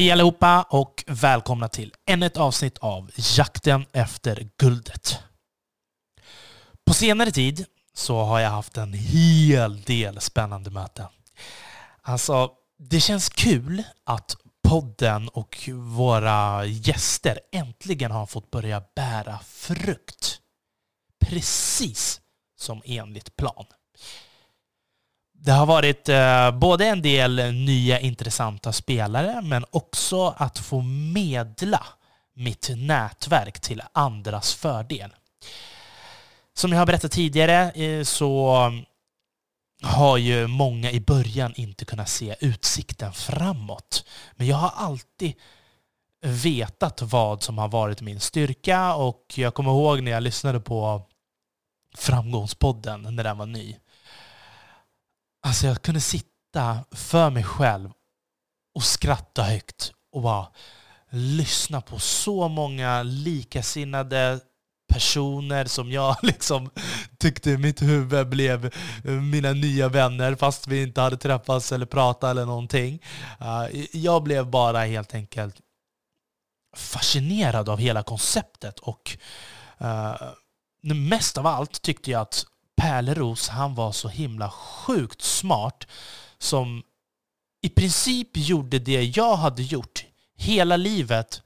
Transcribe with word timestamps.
Hej 0.00 0.10
allihopa 0.10 0.62
och 0.70 1.04
välkomna 1.06 1.68
till 1.68 1.94
ännu 2.06 2.26
ett 2.26 2.36
avsnitt 2.36 2.78
av 2.78 3.10
Jakten 3.36 3.86
efter 3.92 4.48
guldet. 4.56 5.18
På 6.86 6.94
senare 6.94 7.30
tid 7.30 7.66
så 7.94 8.22
har 8.22 8.40
jag 8.40 8.50
haft 8.50 8.76
en 8.76 8.92
hel 8.92 9.82
del 9.82 10.20
spännande 10.20 10.70
möten. 10.70 11.06
Alltså, 12.02 12.50
det 12.78 13.00
känns 13.00 13.28
kul 13.28 13.82
att 14.04 14.36
podden 14.68 15.28
och 15.28 15.68
våra 15.72 16.64
gäster 16.64 17.40
äntligen 17.52 18.10
har 18.10 18.26
fått 18.26 18.50
börja 18.50 18.82
bära 18.96 19.38
frukt. 19.44 20.40
Precis 21.24 22.20
som 22.58 22.82
enligt 22.84 23.36
plan. 23.36 23.66
Det 25.42 25.52
har 25.52 25.66
varit 25.66 26.08
eh, 26.08 26.50
både 26.50 26.86
en 26.86 27.02
del 27.02 27.54
nya 27.54 28.00
intressanta 28.00 28.72
spelare 28.72 29.40
men 29.42 29.64
också 29.70 30.34
att 30.36 30.58
få 30.58 30.80
medla 31.12 31.86
mitt 32.34 32.70
nätverk 32.76 33.60
till 33.60 33.82
andras 33.92 34.54
fördel. 34.54 35.10
Som 36.54 36.72
jag 36.72 36.78
har 36.78 36.86
berättat 36.86 37.12
tidigare 37.12 37.70
eh, 37.70 38.04
så 38.04 38.56
har 39.82 40.16
ju 40.16 40.46
många 40.46 40.90
i 40.90 41.00
början 41.00 41.52
inte 41.56 41.84
kunnat 41.84 42.08
se 42.08 42.36
utsikten 42.40 43.12
framåt. 43.12 44.04
Men 44.36 44.46
jag 44.46 44.56
har 44.56 44.72
alltid 44.76 45.34
vetat 46.22 47.02
vad 47.02 47.42
som 47.42 47.58
har 47.58 47.68
varit 47.68 48.00
min 48.00 48.20
styrka 48.20 48.94
och 48.94 49.24
jag 49.36 49.54
kommer 49.54 49.70
ihåg 49.70 50.02
när 50.02 50.10
jag 50.10 50.22
lyssnade 50.22 50.60
på 50.60 51.02
Framgångspodden 51.96 53.16
när 53.16 53.24
den 53.24 53.38
var 53.38 53.46
ny. 53.46 53.76
Alltså 55.42 55.66
jag 55.66 55.82
kunde 55.82 56.00
sitta 56.00 56.84
för 56.90 57.30
mig 57.30 57.44
själv 57.44 57.90
och 58.74 58.82
skratta 58.82 59.42
högt 59.42 59.92
och 60.12 60.22
bara 60.22 60.46
lyssna 61.10 61.80
på 61.80 61.98
så 61.98 62.48
många 62.48 63.02
likasinnade 63.02 64.40
personer 64.92 65.64
som 65.64 65.92
jag 65.92 66.16
liksom 66.22 66.70
tyckte 67.18 67.50
i 67.50 67.58
mitt 67.58 67.82
huvud 67.82 68.28
blev 68.28 68.74
mina 69.04 69.52
nya 69.52 69.88
vänner 69.88 70.34
fast 70.34 70.66
vi 70.66 70.82
inte 70.82 71.00
hade 71.00 71.16
träffats 71.16 71.72
eller 71.72 71.86
pratat 71.86 72.30
eller 72.30 72.46
någonting. 72.46 73.02
Uh, 73.40 73.84
jag 73.92 74.22
blev 74.22 74.50
bara 74.50 74.84
helt 74.84 75.14
enkelt 75.14 75.56
fascinerad 76.76 77.68
av 77.68 77.78
hela 77.78 78.02
konceptet 78.02 78.78
och 78.78 79.18
uh, 79.82 80.94
mest 80.94 81.38
av 81.38 81.46
allt 81.46 81.82
tyckte 81.82 82.10
jag 82.10 82.20
att 82.20 82.46
Pärleros, 82.80 83.48
han 83.48 83.74
var 83.74 83.92
så 83.92 84.08
himla 84.08 84.50
sjukt 84.50 85.22
smart 85.22 85.86
som 86.38 86.82
i 87.62 87.68
princip 87.68 88.28
gjorde 88.32 88.78
det 88.78 89.16
jag 89.16 89.36
hade 89.36 89.62
gjort 89.62 90.04
hela 90.36 90.76
livet 90.76 91.42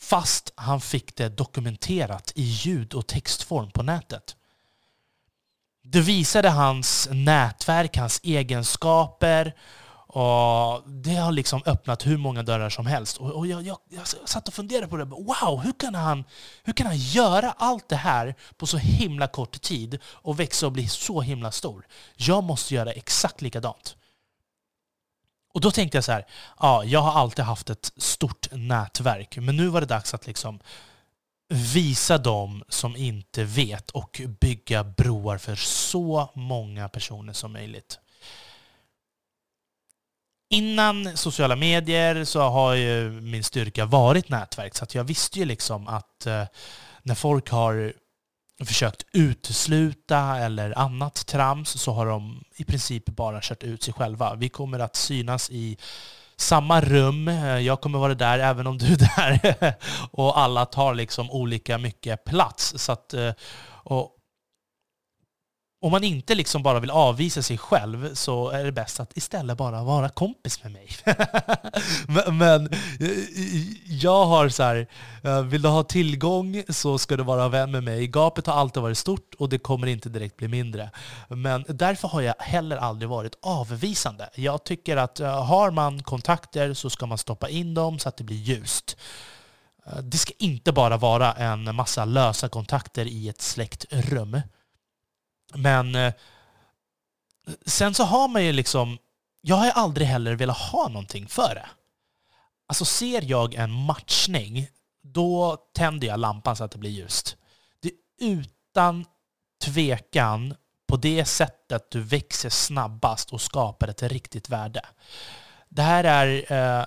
fast 0.00 0.52
han 0.54 0.80
fick 0.80 1.16
det 1.16 1.28
dokumenterat 1.28 2.32
i 2.34 2.42
ljud 2.42 2.94
och 2.94 3.06
textform 3.06 3.70
på 3.70 3.82
nätet. 3.82 4.36
Det 5.82 6.00
visade 6.00 6.48
hans 6.48 7.08
nätverk, 7.12 7.96
hans 7.96 8.20
egenskaper 8.22 9.54
och 10.12 10.90
det 10.90 11.14
har 11.14 11.32
liksom 11.32 11.62
öppnat 11.66 12.06
hur 12.06 12.16
många 12.16 12.42
dörrar 12.42 12.70
som 12.70 12.86
helst. 12.86 13.16
Och, 13.16 13.46
jag, 13.46 13.62
jag, 13.62 13.78
jag 13.88 14.06
satt 14.06 14.48
och 14.48 14.54
funderade 14.54 14.88
på 14.88 14.96
det. 14.96 15.04
Wow, 15.04 15.60
hur 15.64 15.72
kan, 15.72 15.94
han, 15.94 16.24
hur 16.62 16.72
kan 16.72 16.86
han 16.86 16.96
göra 16.96 17.54
allt 17.58 17.88
det 17.88 17.96
här 17.96 18.34
på 18.56 18.66
så 18.66 18.76
himla 18.76 19.26
kort 19.26 19.60
tid 19.60 19.98
och 20.04 20.40
växa 20.40 20.66
och 20.66 20.72
bli 20.72 20.88
så 20.88 21.20
himla 21.20 21.50
stor? 21.50 21.86
Jag 22.16 22.44
måste 22.44 22.74
göra 22.74 22.92
exakt 22.92 23.42
likadant. 23.42 23.96
Och 25.54 25.60
då 25.60 25.70
tänkte 25.70 25.96
jag 25.96 26.04
så 26.04 26.12
här, 26.12 26.26
ja, 26.60 26.84
jag 26.84 27.00
har 27.00 27.20
alltid 27.20 27.44
haft 27.44 27.70
ett 27.70 27.92
stort 27.96 28.48
nätverk, 28.52 29.36
men 29.36 29.56
nu 29.56 29.68
var 29.68 29.80
det 29.80 29.86
dags 29.86 30.14
att 30.14 30.26
liksom 30.26 30.60
visa 31.48 32.18
dem 32.18 32.62
som 32.68 32.96
inte 32.96 33.44
vet 33.44 33.90
och 33.90 34.20
bygga 34.40 34.84
broar 34.84 35.38
för 35.38 35.54
så 35.56 36.30
många 36.34 36.88
personer 36.88 37.32
som 37.32 37.52
möjligt. 37.52 37.98
Innan 40.52 41.16
sociala 41.16 41.56
medier 41.56 42.24
så 42.24 42.40
har 42.40 42.74
ju 42.74 43.10
min 43.10 43.44
styrka 43.44 43.86
varit 43.86 44.28
nätverk, 44.28 44.74
så 44.74 44.84
att 44.84 44.94
jag 44.94 45.04
visste 45.04 45.38
ju 45.38 45.44
liksom 45.44 45.88
att 45.88 46.26
eh, 46.26 46.44
när 47.02 47.14
folk 47.14 47.50
har 47.50 47.92
försökt 48.64 49.04
utesluta 49.12 50.38
eller 50.38 50.78
annat 50.78 51.26
trams 51.26 51.70
så 51.70 51.92
har 51.92 52.06
de 52.06 52.44
i 52.56 52.64
princip 52.64 53.06
bara 53.06 53.40
kört 53.42 53.62
ut 53.62 53.82
sig 53.82 53.94
själva. 53.94 54.34
Vi 54.34 54.48
kommer 54.48 54.78
att 54.78 54.96
synas 54.96 55.50
i 55.50 55.76
samma 56.36 56.80
rum. 56.80 57.28
Eh, 57.28 57.58
jag 57.58 57.80
kommer 57.80 57.98
vara 57.98 58.14
där 58.14 58.38
även 58.38 58.66
om 58.66 58.78
du 58.78 58.86
är 58.92 59.16
där. 59.16 59.74
och 60.10 60.38
alla 60.38 60.66
tar 60.66 60.94
liksom 60.94 61.30
olika 61.30 61.78
mycket 61.78 62.24
plats. 62.24 62.74
Så 62.76 62.92
att, 62.92 63.14
eh, 63.14 63.32
och 63.68 64.16
om 65.82 65.90
man 65.90 66.04
inte 66.04 66.34
liksom 66.34 66.62
bara 66.62 66.80
vill 66.80 66.90
avvisa 66.90 67.42
sig 67.42 67.58
själv 67.58 68.14
så 68.14 68.50
är 68.50 68.64
det 68.64 68.72
bäst 68.72 69.00
att 69.00 69.16
istället 69.16 69.56
bara 69.56 69.82
vara 69.82 70.08
kompis 70.08 70.62
med 70.62 70.72
mig. 70.72 70.88
men, 72.08 72.38
men, 72.38 72.66
eh, 73.00 73.08
jag 73.86 74.24
har 74.24 74.48
så 74.48 74.62
här, 74.62 74.86
eh, 75.24 75.42
vill 75.42 75.62
du 75.62 75.68
ha 75.68 75.82
tillgång 75.82 76.62
så 76.68 76.98
ska 76.98 77.16
du 77.16 77.22
vara 77.22 77.48
vän 77.48 77.70
med 77.70 77.84
mig. 77.84 78.06
Gapet 78.06 78.46
har 78.46 78.54
alltid 78.54 78.82
varit 78.82 78.98
stort 78.98 79.34
och 79.38 79.48
det 79.48 79.58
kommer 79.58 79.86
inte 79.86 80.08
direkt 80.08 80.36
bli 80.36 80.48
mindre. 80.48 80.90
Men 81.28 81.64
därför 81.68 82.08
har 82.08 82.20
jag 82.20 82.34
heller 82.38 82.76
aldrig 82.76 83.08
varit 83.08 83.38
avvisande. 83.42 84.30
Jag 84.34 84.64
tycker 84.64 84.96
att 84.96 85.20
eh, 85.20 85.44
har 85.44 85.70
man 85.70 86.02
kontakter 86.02 86.74
så 86.74 86.90
ska 86.90 87.06
man 87.06 87.18
stoppa 87.18 87.48
in 87.48 87.74
dem 87.74 87.98
så 87.98 88.08
att 88.08 88.16
det 88.16 88.24
blir 88.24 88.36
ljust. 88.36 88.96
Det 90.02 90.18
ska 90.18 90.32
inte 90.38 90.72
bara 90.72 90.96
vara 90.96 91.32
en 91.32 91.74
massa 91.74 92.04
lösa 92.04 92.48
kontakter 92.48 93.06
i 93.06 93.28
ett 93.28 93.42
släckt 93.42 93.86
rum. 93.90 94.40
Men 95.54 95.94
eh, 95.94 96.14
sen 97.66 97.94
så 97.94 98.04
har 98.04 98.28
man 98.28 98.44
ju 98.44 98.52
liksom, 98.52 98.98
jag 99.40 99.56
har 99.56 99.64
ju 99.64 99.72
aldrig 99.72 100.06
heller 100.06 100.34
velat 100.34 100.58
ha 100.58 100.88
någonting 100.88 101.28
för 101.28 101.54
det. 101.54 101.66
Alltså 102.68 102.84
ser 102.84 103.22
jag 103.22 103.54
en 103.54 103.70
matchning, 103.70 104.68
då 105.02 105.56
tänder 105.74 106.06
jag 106.06 106.20
lampan 106.20 106.56
så 106.56 106.64
att 106.64 106.70
det 106.70 106.78
blir 106.78 106.90
ljust. 106.90 107.36
Det 107.82 107.88
är 107.88 108.30
utan 108.30 109.04
tvekan 109.64 110.54
på 110.88 110.96
det 110.96 111.24
sättet 111.24 111.90
du 111.90 112.00
växer 112.00 112.50
snabbast 112.50 113.32
och 113.32 113.40
skapar 113.40 113.88
ett 113.88 114.02
riktigt 114.02 114.48
värde. 114.48 114.80
Det 115.68 115.82
här 115.82 116.04
är 116.04 116.52
eh, 116.52 116.84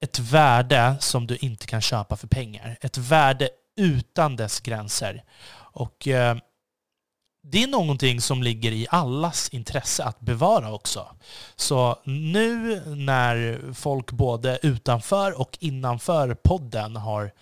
ett 0.00 0.18
värde 0.18 0.96
som 1.00 1.26
du 1.26 1.36
inte 1.36 1.66
kan 1.66 1.80
köpa 1.80 2.16
för 2.16 2.26
pengar. 2.26 2.78
Ett 2.80 2.98
värde 2.98 3.48
utan 3.76 4.36
dess 4.36 4.60
gränser. 4.60 5.24
Och 5.54 6.08
eh, 6.08 6.36
det 7.42 7.62
är 7.62 7.66
någonting 7.66 8.20
som 8.20 8.42
ligger 8.42 8.72
i 8.72 8.86
allas 8.90 9.48
intresse 9.48 10.04
att 10.04 10.20
bevara 10.20 10.72
också. 10.72 11.06
Så 11.56 11.96
nu 12.04 12.82
när 12.86 13.60
folk 13.74 14.12
både 14.12 14.58
utanför 14.62 15.40
och 15.40 15.58
innanför 15.60 16.34
podden 16.34 16.96
har 16.96 17.32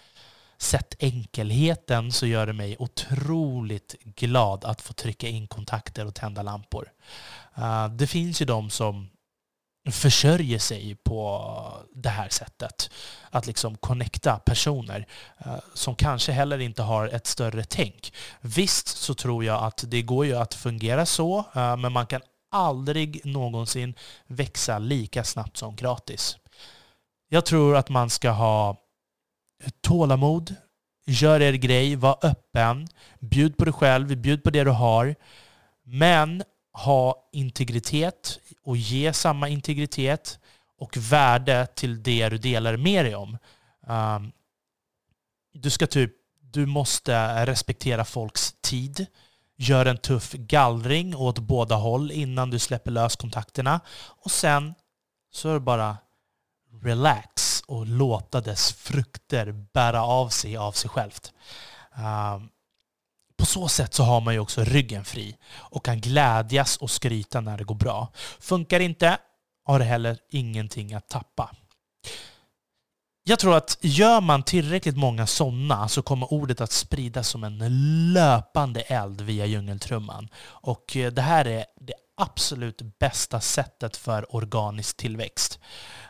sett 0.59 1.03
enkelheten 1.03 2.12
så 2.12 2.27
gör 2.27 2.47
det 2.47 2.53
mig 2.53 2.77
otroligt 2.78 3.94
glad 4.03 4.65
att 4.65 4.81
få 4.81 4.93
trycka 4.93 5.28
in 5.28 5.47
kontakter 5.49 6.06
och 6.06 6.15
tända 6.15 6.43
lampor. 6.43 6.88
Eh, 7.56 7.88
det 7.88 8.06
finns 8.06 8.43
ju 8.43 8.47
de 8.47 8.71
som 8.71 9.09
försörjer 9.88 10.58
sig 10.58 10.94
på 10.94 11.52
det 11.94 12.08
här 12.08 12.28
sättet. 12.28 12.91
Att 13.30 13.46
liksom 13.46 13.76
connecta 13.76 14.38
personer 14.38 15.06
eh, 15.38 15.54
som 15.74 15.94
kanske 15.94 16.32
heller 16.32 16.58
inte 16.58 16.82
har 16.82 17.08
ett 17.08 17.26
större 17.26 17.64
tänk. 17.64 18.12
Visst 18.40 18.88
så 18.88 19.14
tror 19.14 19.44
jag 19.44 19.64
att 19.64 19.84
det 19.86 20.02
går 20.02 20.26
ju 20.26 20.36
att 20.36 20.54
fungera 20.54 21.06
så, 21.06 21.38
eh, 21.38 21.76
men 21.76 21.92
man 21.92 22.06
kan 22.06 22.20
aldrig 22.50 23.26
någonsin 23.26 23.94
växa 24.26 24.78
lika 24.78 25.24
snabbt 25.24 25.56
som 25.56 25.76
gratis. 25.76 26.38
Jag 27.28 27.46
tror 27.46 27.76
att 27.76 27.88
man 27.88 28.10
ska 28.10 28.31
ha 28.31 28.76
tålamod, 29.81 30.55
gör 31.06 31.40
er 31.40 31.52
grej, 31.52 31.96
var 31.96 32.19
öppen, 32.22 32.88
bjud 33.19 33.56
på 33.56 33.64
dig 33.64 33.75
själv, 33.75 34.16
bjud 34.16 34.43
på 34.43 34.50
det 34.50 34.64
du 34.64 34.70
har. 34.70 35.14
Men 35.82 36.43
ha 36.85 37.29
integritet 37.32 38.38
och 38.62 38.77
ge 38.77 39.12
samma 39.12 39.49
integritet 39.49 40.38
och 40.79 40.97
värde 40.97 41.67
till 41.75 42.03
det 42.03 42.29
du 42.29 42.38
delar 42.38 42.77
med 42.77 43.05
dig 43.05 43.15
om. 43.15 43.38
Um, 43.87 44.32
du 45.53 45.71
ska 45.71 45.87
typ, 45.87 46.12
du 46.41 46.67
måste 46.67 47.47
respektera 47.47 48.05
folks 48.05 48.55
tid. 48.61 49.06
Gör 49.56 49.87
en 49.87 49.99
tuff 49.99 50.32
gallring 50.32 51.17
åt 51.17 51.38
båda 51.38 51.75
håll 51.75 52.11
innan 52.11 52.50
du 52.50 52.59
släpper 52.59 52.91
lös 52.91 53.17
kontakterna. 53.17 53.81
Och 54.23 54.31
sen 54.31 54.75
så 55.32 55.49
är 55.49 55.55
det 55.55 55.61
bara 55.61 55.97
relax 56.82 57.62
och 57.67 57.87
låta 57.87 58.41
dess 58.41 58.73
frukter 58.73 59.53
bära 59.53 60.03
av 60.03 60.29
sig 60.29 60.56
av 60.56 60.73
sig 60.73 60.91
självt. 60.91 61.32
Um, 61.97 62.50
på 63.40 63.46
så 63.46 63.69
sätt 63.69 63.94
så 63.94 64.02
har 64.02 64.20
man 64.20 64.34
ju 64.34 64.40
också 64.40 64.64
ryggen 64.64 65.04
fri 65.04 65.37
och 65.56 65.84
kan 65.84 66.00
glädjas 66.00 66.76
och 66.76 66.90
skryta 66.90 67.40
när 67.40 67.58
det 67.58 67.64
går 67.64 67.75
bra. 67.75 68.08
Funkar 68.40 68.81
inte 68.81 69.19
har 69.64 69.78
det 69.78 69.84
heller 69.84 70.19
ingenting 70.31 70.94
att 70.94 71.08
tappa. 71.08 71.50
jag 73.25 73.38
tror 73.38 73.56
att 73.56 73.78
gör 73.81 74.20
man 74.20 74.42
tillräckligt 74.42 74.96
många 74.96 75.26
sådana 75.26 75.88
så 75.88 76.02
kommer 76.02 76.32
ordet 76.32 76.60
att 76.60 76.72
spridas 76.72 77.28
som 77.28 77.44
en 77.44 77.58
löpande 78.12 78.81
eld 78.81 79.20
via 79.20 79.46
djungeltrumman. 79.46 80.28
Och 80.44 80.96
eh, 80.96 81.12
det 81.12 81.22
här 81.22 81.44
är 81.44 81.64
det 81.81 81.94
absolut 82.16 82.82
bästa 82.98 83.40
sättet 83.40 83.96
för 83.96 84.36
organisk 84.36 84.96
tillväxt. 84.96 85.58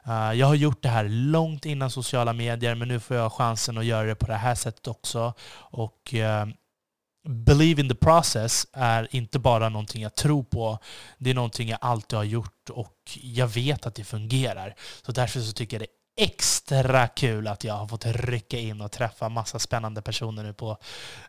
Eh, 0.07 0.33
jag 0.33 0.47
har 0.47 0.55
gjort 0.55 0.83
det 0.83 0.89
här 0.89 1.09
långt 1.09 1.67
innan 1.67 1.91
sociala 1.91 2.33
medier, 2.33 2.75
men 2.75 2.89
nu 2.89 3.01
får 3.01 3.17
jag 3.17 3.33
chansen 3.33 3.79
att 3.79 3.85
göra 3.85 4.07
det 4.07 4.15
på 4.15 4.27
det 4.27 4.35
här 4.35 4.55
sättet 4.55 4.87
också. 4.87 5.35
Och 5.53 6.15
eh, 6.15 6.47
Believe 7.29 7.81
in 7.83 7.89
the 7.89 7.95
process 7.95 8.67
är 8.73 9.09
inte 9.11 9.39
bara 9.39 9.69
någonting 9.69 10.03
jag 10.03 10.15
tror 10.15 10.43
på. 10.43 10.79
Det 11.19 11.31
är 11.31 11.35
någonting 11.35 11.69
jag 11.69 11.79
alltid 11.83 12.17
har 12.17 12.25
gjort 12.25 12.71
och 12.71 13.19
jag 13.23 13.47
vet 13.47 13.87
att 13.87 13.95
det 13.95 14.05
fungerar. 14.05 14.75
Så 15.03 15.13
därför 15.13 15.41
så 15.41 15.53
tycker 15.53 15.77
jag 15.77 15.81
det 15.81 16.23
är 16.23 16.27
extra 16.27 17.09
kul 17.09 17.47
att 17.47 17.65
jag 17.65 17.75
har 17.75 17.87
fått 17.89 18.07
rycka 18.07 18.59
in 18.59 18.81
och 18.81 18.93
träffa 18.93 19.29
massa 19.29 19.59
spännande 19.59 20.03
personer 20.03 20.43
nu 20.43 20.53
på 20.53 20.71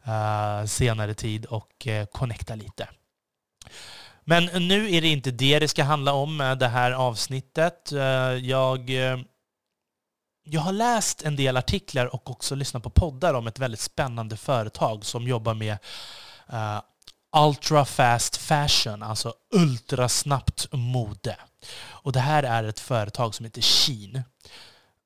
uh, 0.07 0.65
senare 0.65 1.13
tid 1.13 1.45
och 1.45 1.87
uh, 1.87 2.05
connecta 2.05 2.55
lite. 2.55 2.87
Men 4.23 4.67
nu 4.67 4.95
är 4.95 5.01
det 5.01 5.07
inte 5.07 5.31
det 5.31 5.59
det 5.59 5.67
ska 5.67 5.83
handla 5.83 6.13
om, 6.13 6.41
eh, 6.41 6.55
det 6.55 6.67
här 6.67 6.91
avsnittet. 6.91 7.91
Uh, 7.93 8.01
jag 8.35 8.89
jag 10.43 10.61
har 10.61 10.71
läst 10.71 11.21
en 11.21 11.35
del 11.35 11.57
artiklar 11.57 12.15
och 12.15 12.29
också 12.29 12.55
lyssnat 12.55 12.83
på 12.83 12.89
poddar 12.89 13.33
om 13.33 13.47
ett 13.47 13.59
väldigt 13.59 13.79
spännande 13.79 14.37
företag 14.37 15.05
som 15.05 15.27
jobbar 15.27 15.53
med 15.53 15.77
uh, 16.53 16.81
ultra 17.37 17.85
fast 17.85 18.37
fashion, 18.37 19.03
alltså 19.03 19.33
ultrasnabbt 19.53 20.67
mode. 20.71 21.37
Och 21.83 22.11
det 22.11 22.19
här 22.19 22.43
är 22.43 22.63
ett 22.63 22.79
företag 22.79 23.35
som 23.35 23.45
heter 23.45 23.61
Shein. 23.61 24.23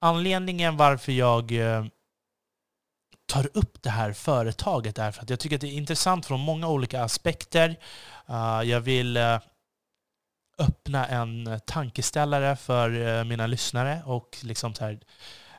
Anledningen 0.01 0.77
varför 0.77 1.11
jag 1.11 1.51
uh, 1.51 1.85
tar 3.27 3.49
upp 3.53 3.83
det 3.83 3.89
här 3.89 4.13
företaget 4.13 4.97
är 4.97 5.11
för 5.11 5.23
att 5.23 5.29
jag 5.29 5.39
tycker 5.39 5.55
att 5.55 5.61
det 5.61 5.67
är 5.67 5.77
intressant 5.77 6.25
från 6.25 6.39
många 6.39 6.67
olika 6.67 7.03
aspekter. 7.03 7.79
Uh, 8.29 8.61
jag 8.63 8.81
vill 8.81 9.17
öppna 10.57 11.07
en 11.07 11.47
eh, 11.47 11.59
tankeställare 11.59 12.55
för 12.55 13.07
eh, 13.07 13.23
mina 13.23 13.47
lyssnare 13.47 14.01
och 14.05 14.37
liksom 14.41 14.73
så 14.73 14.83
här, 14.83 14.99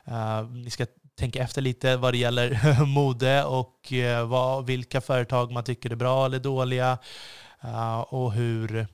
uh, 0.07 0.49
ni 0.51 0.69
ska 0.69 0.85
tänka 1.15 1.43
efter 1.43 1.61
lite 1.61 1.97
vad 1.97 2.13
det 2.13 2.17
gäller 2.17 2.83
mode 2.85 3.43
och 3.43 3.91
uh, 3.91 4.25
vad, 4.25 4.65
vilka 4.65 5.01
företag 5.01 5.51
man 5.51 5.63
tycker 5.63 5.89
är 5.89 5.95
bra 5.95 6.25
eller 6.25 6.39
dåliga 6.39 6.97
uh, 7.63 7.99
och 7.99 8.33
hur 8.33 8.87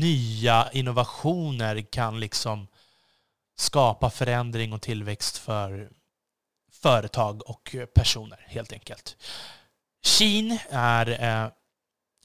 nya 0.00 0.68
innovationer 0.72 1.80
kan 1.80 2.20
liksom 2.20 2.66
skapa 3.56 4.10
förändring 4.10 4.72
och 4.72 4.82
tillväxt 4.82 5.38
för 5.38 5.90
företag 6.72 7.50
och 7.50 7.76
personer 7.94 8.46
helt 8.48 8.72
enkelt. 8.72 9.16
Shein 10.06 10.58
är 10.70 11.50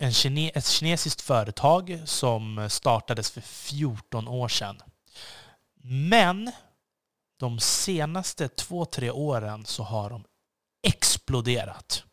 en 0.02 0.14
kine, 0.14 0.50
ett 0.50 0.68
kinesiskt 0.68 1.22
företag 1.22 2.02
som 2.06 2.70
startades 2.70 3.32
för 3.32 3.42
14 3.42 4.28
år 4.28 4.48
sedan. 4.48 4.82
Men 5.84 6.52
de 7.40 7.60
senaste 7.60 8.48
två, 8.48 8.86
tre 8.86 9.12
åren 9.12 9.66
så 9.66 9.84
har 9.84 10.10
de 10.10 10.24
exploderat. 10.88 12.04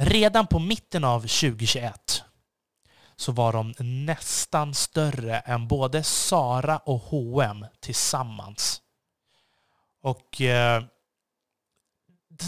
Redan 0.00 0.46
på 0.46 0.58
mitten 0.58 1.04
av 1.04 1.20
2021 1.20 2.22
så 3.16 3.32
var 3.32 3.52
de 3.52 3.74
nästan 3.78 4.74
större 4.74 5.38
än 5.38 5.68
både 5.68 6.02
Sara 6.02 6.78
och 6.78 7.00
H&M 7.00 7.66
tillsammans. 7.80 8.82
Och 10.02 10.40
eh, 10.40 10.84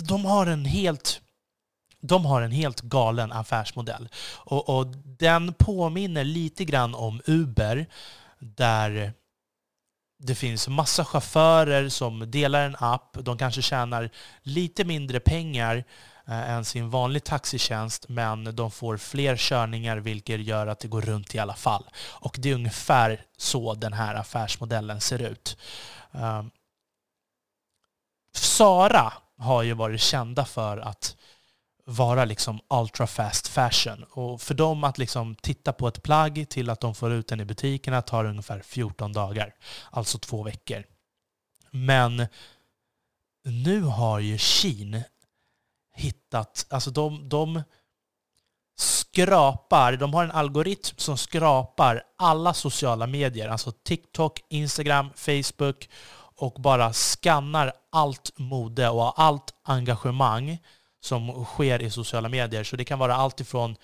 de 0.08 0.25
har 0.25 0.46
en 0.46 0.64
helt 0.64 1.22
de 2.00 2.26
har 2.26 2.43
en 2.43 2.52
helt 2.52 2.81
galen 2.81 3.32
affärsmodell. 3.32 4.08
Och, 4.35 4.79
och, 4.79 4.87
den 5.05 5.55
påminner 5.55 6.25
lite 6.25 6.64
grann 6.64 6.94
om 6.94 7.23
Uber, 7.26 7.87
där 8.38 9.12
det 10.19 10.35
finns 10.35 10.69
massa 10.69 11.05
chaufförer 11.05 11.88
som 11.88 12.31
delar 12.31 12.67
en 12.67 12.76
app. 12.79 13.17
De 13.20 13.38
kanske 13.38 13.62
tjänar 13.62 14.11
lite 14.43 14.85
mindre 14.85 15.20
pengar 15.20 15.85
eh, 16.26 16.50
än 16.50 16.64
sin 16.64 16.91
vanliga 16.91 17.20
taxitjänst, 17.20 18.08
men 18.08 18.56
de 18.56 18.70
får 18.70 18.97
fler 18.97 19.37
körningar 19.37 19.97
vilket 19.97 20.41
gör 20.41 20.67
att 20.67 20.81
det 20.81 20.88
går 20.88 21.02
runt 21.02 21.35
i 21.35 21.38
alla 21.38 21.55
fall. 21.55 21.85
Och 21.97 22.37
det 22.38 22.50
är 22.50 22.55
ungefär 22.55 23.25
så 23.37 23.75
den 23.75 23.93
här 23.93 24.14
affärsmodellen 24.14 25.00
ser 25.00 25.23
ut. 25.23 25.56
Eh, 26.12 26.43
Sara 28.35 29.12
har 29.38 29.62
ju 29.62 29.75
varit 29.75 30.00
kända 30.00 30.44
för 30.44 30.79
att 30.79 31.17
vara 31.90 32.25
liksom 32.25 32.60
ultra 32.69 33.06
fast 33.06 33.48
fashion. 33.48 34.04
Och 34.10 34.40
för 34.40 34.54
dem 34.54 34.84
att 34.84 34.98
liksom 34.98 35.34
titta 35.34 35.72
på 35.72 35.88
ett 35.88 36.02
plagg 36.02 36.46
till 36.48 36.70
att 36.70 36.81
de 36.81 36.94
får 36.94 37.12
ut 37.12 37.28
den 37.28 37.40
i 37.40 37.44
butikerna 37.44 38.02
tar 38.02 38.25
ungefär 38.25 38.60
14 38.60 39.12
dagar. 39.12 39.54
Alltså 39.90 40.19
två 40.19 40.42
veckor. 40.42 40.84
Men 41.70 42.26
nu 43.44 43.82
har 43.82 44.19
ju 44.19 44.38
Shein 44.38 45.02
hittat, 45.94 46.66
alltså 46.70 46.90
de, 46.90 47.28
de 47.28 47.62
skrapar, 48.78 49.92
de 49.92 50.14
har 50.14 50.25
en 50.25 50.31
algoritm 50.31 50.96
som 50.96 51.19
skrapar 51.19 52.02
alla 52.19 52.54
sociala 52.54 53.06
medier, 53.06 53.48
alltså 53.48 53.72
TikTok, 53.72 54.40
Instagram, 54.48 55.10
Facebook 55.14 55.88
och 56.37 56.60
bara 56.60 56.92
skannar 56.92 57.72
allt 57.92 58.38
mode 58.38 58.88
och 58.88 59.20
allt 59.20 59.54
engagemang 59.62 60.58
som 61.00 61.44
sker 61.44 61.82
i 61.82 61.91
sociala 61.91 62.29
medier. 62.29 62.64
Så 62.64 62.76
det 62.76 62.85
kan 62.85 62.99
vara 62.99 63.14
allt 63.14 63.41
ifrån 63.41 63.76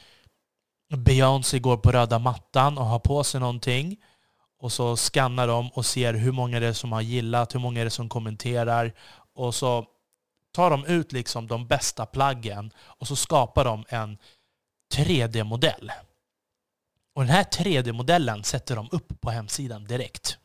Beyoncé 0.88 1.58
går 1.58 1.76
på 1.76 1.92
röda 1.92 2.18
mattan 2.18 2.78
och 2.78 2.84
har 2.84 2.98
på 2.98 3.24
sig 3.24 3.40
någonting 3.40 3.96
och 4.58 4.72
så 4.72 4.96
skannar 4.96 5.46
de 5.46 5.68
och 5.68 5.86
ser 5.86 6.14
hur 6.14 6.32
många 6.32 6.60
det 6.60 6.66
är 6.66 6.72
som 6.72 6.92
har 6.92 7.00
gillat, 7.00 7.54
hur 7.54 7.60
många 7.60 7.80
det 7.80 7.86
är 7.86 7.90
som 7.90 8.08
kommenterar 8.08 8.92
och 9.34 9.54
så 9.54 9.86
tar 10.52 10.70
de 10.70 10.84
ut 10.84 11.12
liksom 11.12 11.46
de 11.46 11.66
bästa 11.66 12.06
plaggen 12.06 12.72
och 12.78 13.08
så 13.08 13.16
skapar 13.16 13.64
de 13.64 13.84
en 13.88 14.18
3D-modell. 14.94 15.92
Och 17.14 17.22
den 17.22 17.30
här 17.30 17.44
3D-modellen 17.44 18.44
sätter 18.44 18.76
de 18.76 18.88
upp 18.92 19.20
på 19.20 19.30
hemsidan 19.30 19.84
direkt. 19.84 20.38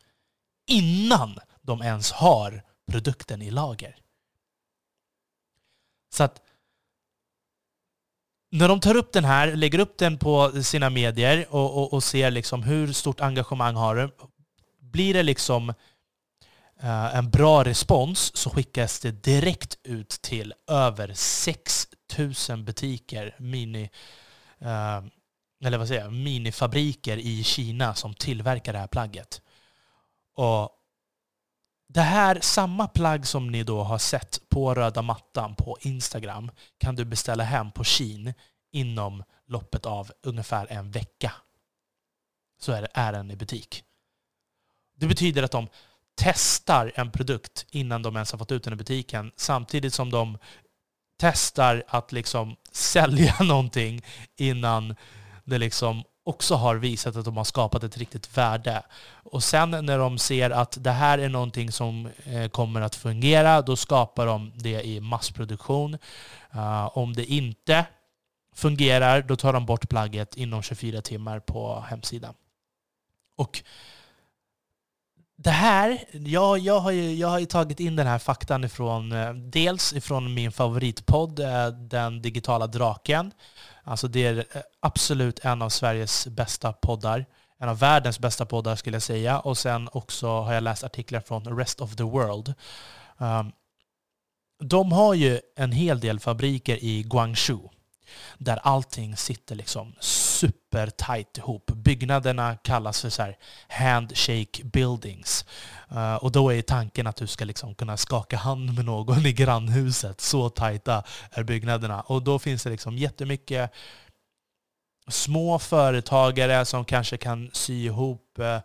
Innan 0.66 1.38
de 1.62 1.82
ens 1.82 2.12
har 2.12 2.62
produkten 2.90 3.42
i 3.42 3.50
lager. 3.50 3.96
Så 6.14 6.24
att 6.24 6.42
när 8.52 8.68
de 8.68 8.80
tar 8.80 8.96
upp 8.96 9.12
den 9.12 9.24
här, 9.24 9.56
lägger 9.56 9.78
upp 9.78 9.98
den 9.98 10.18
på 10.18 10.62
sina 10.62 10.90
medier 10.90 11.46
och, 11.50 11.78
och, 11.78 11.92
och 11.92 12.04
ser 12.04 12.30
liksom 12.30 12.62
hur 12.62 12.92
stort 12.92 13.20
engagemang 13.20 13.74
har 13.74 13.96
du, 13.96 14.10
blir 14.80 15.14
det 15.14 15.22
liksom 15.22 15.68
uh, 16.84 17.16
en 17.16 17.30
bra 17.30 17.64
respons 17.64 18.36
så 18.36 18.50
skickas 18.50 19.00
det 19.00 19.10
direkt 19.10 19.78
ut 19.82 20.08
till 20.08 20.54
över 20.68 21.14
6000 21.14 22.64
butiker, 22.64 23.34
mini, 23.38 23.90
uh, 24.62 25.00
eller 25.64 25.78
vad 25.78 25.88
säger 25.88 26.02
jag, 26.02 26.12
minifabriker 26.12 27.16
i 27.16 27.44
Kina 27.44 27.94
som 27.94 28.14
tillverkar 28.14 28.72
det 28.72 28.78
här 28.78 28.86
plagget. 28.86 29.42
Och 30.36 30.70
det 31.94 32.00
här, 32.00 32.38
samma 32.40 32.88
plagg 32.88 33.26
som 33.26 33.50
ni 33.50 33.62
då 33.62 33.82
har 33.82 33.98
sett 33.98 34.48
på 34.48 34.74
röda 34.74 35.02
mattan 35.02 35.54
på 35.54 35.76
Instagram 35.80 36.50
kan 36.78 36.96
du 36.96 37.04
beställa 37.04 37.44
hem 37.44 37.72
på 37.72 37.84
Shein 37.84 38.34
inom 38.72 39.24
loppet 39.46 39.86
av 39.86 40.12
ungefär 40.22 40.66
en 40.70 40.90
vecka. 40.90 41.32
Så 42.60 42.72
är, 42.72 42.82
det, 42.82 42.88
är 42.94 43.12
den 43.12 43.30
i 43.30 43.36
butik. 43.36 43.84
Det 44.96 45.06
betyder 45.06 45.42
att 45.42 45.50
de 45.50 45.68
testar 46.14 46.92
en 46.94 47.10
produkt 47.10 47.66
innan 47.70 48.02
de 48.02 48.16
ens 48.16 48.32
har 48.32 48.38
fått 48.38 48.52
ut 48.52 48.64
den 48.64 48.72
i 48.72 48.76
butiken 48.76 49.32
samtidigt 49.36 49.94
som 49.94 50.10
de 50.10 50.38
testar 51.20 51.82
att 51.88 52.12
liksom 52.12 52.56
sälja 52.72 53.36
någonting 53.40 54.02
innan 54.36 54.96
det 55.44 55.58
liksom 55.58 56.04
också 56.24 56.54
har 56.54 56.76
visat 56.76 57.16
att 57.16 57.24
de 57.24 57.36
har 57.36 57.44
skapat 57.44 57.82
ett 57.84 57.98
riktigt 57.98 58.38
värde. 58.38 58.82
Och 59.24 59.44
sen 59.44 59.70
när 59.70 59.98
de 59.98 60.18
ser 60.18 60.50
att 60.50 60.76
det 60.80 60.90
här 60.90 61.18
är 61.18 61.28
någonting 61.28 61.72
som 61.72 62.08
eh, 62.24 62.48
kommer 62.48 62.80
att 62.80 62.94
fungera, 62.94 63.62
då 63.62 63.76
skapar 63.76 64.26
de 64.26 64.52
det 64.54 64.86
i 64.86 65.00
massproduktion. 65.00 65.98
Eh, 66.52 66.98
om 66.98 67.12
det 67.12 67.24
inte 67.24 67.86
fungerar, 68.54 69.22
då 69.22 69.36
tar 69.36 69.52
de 69.52 69.66
bort 69.66 69.88
plagget 69.88 70.36
inom 70.36 70.62
24 70.62 71.02
timmar 71.02 71.40
på 71.40 71.80
hemsidan. 71.80 72.34
Och 73.36 73.62
det 75.36 75.50
här, 75.50 76.04
jag, 76.12 76.58
jag, 76.58 76.80
har 76.80 76.90
ju, 76.90 77.14
jag 77.14 77.28
har 77.28 77.38
ju 77.38 77.46
tagit 77.46 77.80
in 77.80 77.96
den 77.96 78.06
här 78.06 78.18
faktan 78.18 78.64
ifrån, 78.64 79.12
eh, 79.12 79.34
dels 79.34 79.92
ifrån 79.92 80.34
min 80.34 80.52
favoritpodd, 80.52 81.40
Den 81.90 82.22
digitala 82.22 82.66
draken. 82.66 83.32
Alltså 83.84 84.08
det 84.08 84.26
är 84.26 84.38
eh, 84.38 84.62
absolut 84.80 85.44
en 85.44 85.62
av 85.62 85.68
Sveriges 85.68 86.26
bästa 86.26 86.72
poddar. 86.72 87.26
en 87.58 87.68
av 87.68 87.78
världens 87.78 88.18
bästa 88.18 88.46
poddar 88.46 88.76
skulle 88.76 88.94
jag 88.94 89.02
säga. 89.02 89.40
Och 89.40 89.58
sen 89.58 89.88
också 89.92 90.26
har 90.28 90.54
jag 90.54 90.62
läst 90.62 90.84
artiklar 90.84 91.20
från 91.20 91.58
Rest 91.58 91.80
of 91.80 91.96
the 91.96 92.02
World. 92.02 92.54
Um, 93.18 93.52
de 94.64 94.92
har 94.92 95.14
ju 95.14 95.40
en 95.56 95.72
hel 95.72 96.00
del 96.00 96.20
fabriker 96.20 96.84
i 96.84 97.02
Guangzhou 97.02 97.70
där 98.38 98.58
allting 98.62 99.16
sitter 99.16 99.54
liksom 99.54 99.94
supertight 100.00 101.38
ihop. 101.38 101.70
Byggnaderna 101.70 102.56
kallas 102.56 103.00
för 103.00 103.10
så 103.10 103.32
handshake 103.68 104.64
buildings. 104.64 105.44
Uh, 105.92 106.14
och 106.14 106.32
då 106.32 106.52
är 106.52 106.62
tanken 106.62 107.06
att 107.06 107.16
du 107.16 107.26
ska 107.26 107.44
liksom 107.44 107.74
kunna 107.74 107.96
skaka 107.96 108.36
hand 108.36 108.74
med 108.74 108.84
någon 108.84 109.26
i 109.26 109.32
grannhuset. 109.32 110.20
Så 110.20 110.48
tajta 110.48 111.02
är 111.30 111.42
byggnaderna. 111.42 112.00
Och 112.00 112.22
då 112.22 112.38
finns 112.38 112.62
det 112.62 112.70
liksom 112.70 112.98
jättemycket 112.98 113.70
små 115.08 115.58
företagare 115.58 116.64
som 116.64 116.84
kanske 116.84 117.16
kan 117.16 117.50
sy 117.52 117.84
ihop 117.84 118.38
uh, 118.38 118.58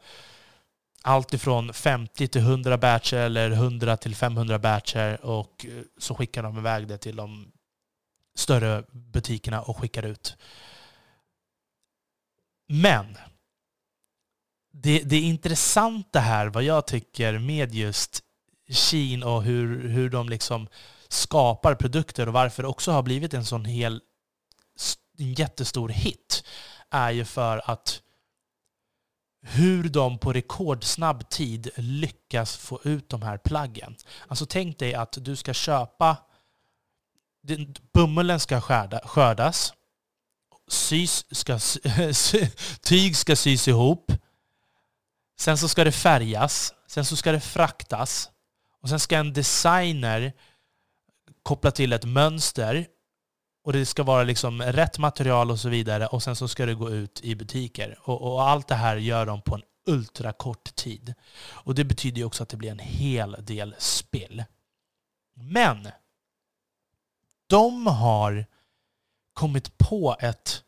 allt 1.08 1.34
ifrån 1.34 1.74
50 1.74 2.28
till 2.28 2.42
100 2.42 2.78
batcher 2.78 3.18
eller 3.18 3.52
100 3.52 3.98
till 3.98 4.16
500 4.16 4.60
batcher 4.60 5.26
och 5.26 5.66
eh, 5.66 5.84
så 5.98 6.16
skickar 6.16 6.44
de 6.44 6.58
iväg 6.58 6.88
det 6.88 6.98
till 6.98 7.16
de 7.16 7.52
större 8.38 8.84
butikerna 8.92 9.62
och 9.62 9.78
skickar 9.78 10.04
ut. 10.04 10.38
Men 12.68 13.18
det, 14.74 15.00
det 15.00 15.20
intressanta 15.20 16.20
här, 16.20 16.48
vad 16.48 16.64
jag 16.64 16.88
tycker 16.88 17.40
med 17.40 17.76
just 17.76 18.24
Shein 18.70 19.24
och 19.24 19.44
hur, 19.44 19.90
hur 19.90 20.10
de 20.10 20.30
liksom 20.30 20.68
skapar 21.08 21.76
produkter 21.76 22.28
och 22.28 22.34
varför 22.34 22.64
det 22.64 22.70
också 22.70 22.92
har 22.92 23.04
blivit 23.04 23.34
en 23.34 23.46
sån 23.46 23.66
hel 23.66 24.02
en 25.18 25.34
jättestor 25.34 25.90
hit 25.90 26.44
är 26.90 27.12
ju 27.12 27.26
för 27.26 27.72
att 27.72 28.02
hur 29.42 29.90
de 29.90 30.20
på 30.20 30.34
rekordsnabb 30.34 31.30
tid 31.30 31.70
lyckas 31.76 32.58
få 32.58 32.80
ut 32.84 33.10
de 33.10 33.22
här 33.22 33.38
plaggen. 33.38 33.96
Alltså 34.28 34.46
tänk 34.46 34.80
dig 34.80 34.94
att 34.94 35.18
du 35.22 35.36
ska 35.36 35.54
köpa 35.54 36.18
Bumullen 37.94 38.40
ska 38.40 38.62
skördas, 39.04 39.74
sys 40.68 41.26
ska, 41.32 41.60
tyg 42.82 43.18
ska 43.18 43.36
sys 43.36 43.68
ihop, 43.68 44.12
sen 45.40 45.58
så 45.58 45.68
ska 45.68 45.84
det 45.84 45.92
färgas, 45.92 46.74
sen 46.88 47.06
så 47.06 47.16
ska 47.16 47.32
det 47.32 47.40
fraktas 47.40 48.30
och 48.82 48.90
sen 48.90 49.00
ska 49.00 49.18
en 49.18 49.34
designer 49.34 50.34
koppla 51.44 51.72
till 51.72 51.94
ett 51.94 52.06
mönster 52.06 52.88
och 53.64 53.74
det 53.74 53.86
ska 53.86 54.04
vara 54.04 54.24
liksom 54.24 54.62
rätt 54.62 54.98
material 54.98 55.52
och 55.52 55.60
så 55.60 55.70
vidare 55.70 56.08
och 56.08 56.24
sen 56.24 56.36
så 56.36 56.48
ska 56.48 56.66
det 56.66 56.74
gå 56.74 56.90
ut 56.90 57.22
i 57.24 57.36
butiker. 57.36 58.00
Och, 58.02 58.22
och 58.22 58.50
allt 58.50 58.68
det 58.68 58.76
här 58.76 58.98
gör 58.98 59.26
de 59.26 59.42
på 59.42 59.56
en 59.56 59.64
ultrakort 59.88 60.76
tid. 60.76 61.14
Och 61.50 61.76
det 61.76 61.84
betyder 61.84 62.18
ju 62.18 62.24
också 62.24 62.44
att 62.44 62.50
det 62.50 62.58
blir 62.58 62.72
en 62.72 62.80
hel 62.80 63.36
del 63.40 63.76
spill. 63.78 64.44
Men 65.34 65.88
de 67.48 67.88
har 67.88 68.46
kommit 69.34 69.78
på 69.78 70.16
ett... 70.20 70.64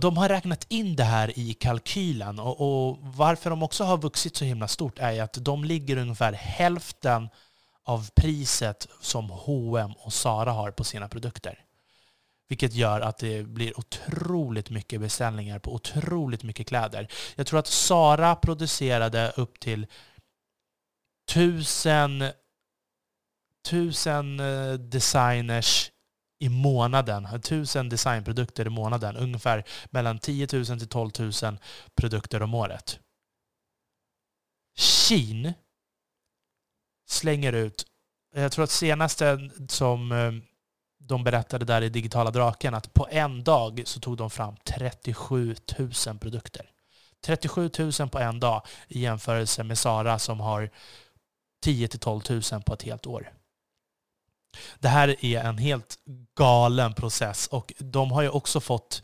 De, 0.00 0.16
har 0.16 0.28
räknat 0.28 0.66
in 0.68 0.96
det 0.96 1.04
här 1.04 1.38
i 1.38 1.54
kalkylen 1.54 2.38
och, 2.38 2.60
och 2.60 2.98
varför 3.00 3.50
de 3.50 3.62
också 3.62 3.84
har 3.84 3.98
vuxit 3.98 4.36
så 4.36 4.44
himla 4.44 4.68
stort 4.68 4.98
är 4.98 5.22
att 5.22 5.44
de 5.44 5.64
ligger 5.64 5.96
ungefär 5.96 6.32
hälften 6.32 7.28
av 7.82 8.10
priset 8.14 8.88
som 9.00 9.30
H&M 9.30 9.92
och 9.98 10.12
Zara 10.12 10.52
har 10.52 10.70
på 10.70 10.84
sina 10.84 11.08
produkter. 11.08 11.64
Vilket 12.48 12.74
gör 12.74 13.00
att 13.00 13.18
det 13.18 13.42
blir 13.42 13.78
otroligt 13.78 14.70
mycket 14.70 15.00
beställningar 15.00 15.58
på 15.58 15.74
otroligt 15.74 16.42
mycket 16.42 16.68
kläder. 16.68 17.08
Jag 17.36 17.46
tror 17.46 17.58
att 17.58 17.66
Zara 17.66 18.36
producerade 18.36 19.32
upp 19.36 19.60
till 19.60 19.86
tusen 21.28 22.24
tusen 23.64 24.40
eh, 24.40 24.72
designers 24.72 25.90
i 26.38 26.48
månaden, 26.48 27.24
eh, 27.24 27.40
tusen 27.40 27.88
designprodukter 27.88 28.66
i 28.66 28.70
månaden, 28.70 29.16
ungefär 29.16 29.64
mellan 29.90 30.18
10 30.18 30.48
000 30.52 30.64
till 30.64 30.88
12 30.88 31.10
000 31.18 31.32
produkter 31.94 32.42
om 32.42 32.54
året. 32.54 32.98
Shein 34.76 35.52
slänger 37.08 37.52
ut, 37.52 37.86
jag 38.34 38.52
tror 38.52 38.64
att 38.64 38.70
senaste 38.70 39.50
som 39.68 40.12
eh, 40.12 40.32
de 40.98 41.24
berättade 41.24 41.64
där 41.64 41.82
i 41.82 41.88
Digitala 41.88 42.30
Draken, 42.30 42.74
att 42.74 42.94
på 42.94 43.08
en 43.10 43.44
dag 43.44 43.82
så 43.84 44.00
tog 44.00 44.16
de 44.16 44.30
fram 44.30 44.56
37 44.64 45.56
000 46.06 46.18
produkter. 46.18 46.70
37 47.24 47.70
000 47.78 48.08
på 48.08 48.18
en 48.18 48.40
dag 48.40 48.66
i 48.88 49.00
jämförelse 49.00 49.64
med 49.64 49.78
Sara 49.78 50.18
som 50.18 50.40
har 50.40 50.70
10 51.62 51.88
till 51.88 52.00
12 52.00 52.22
000 52.30 52.62
på 52.62 52.74
ett 52.74 52.82
helt 52.82 53.06
år. 53.06 53.32
Det 54.78 54.88
här 54.88 55.24
är 55.24 55.40
en 55.40 55.58
helt 55.58 55.96
galen 56.38 56.94
process 56.94 57.46
och 57.46 57.72
de 57.78 58.12
har 58.12 58.22
ju 58.22 58.28
också 58.28 58.60
fått 58.60 59.02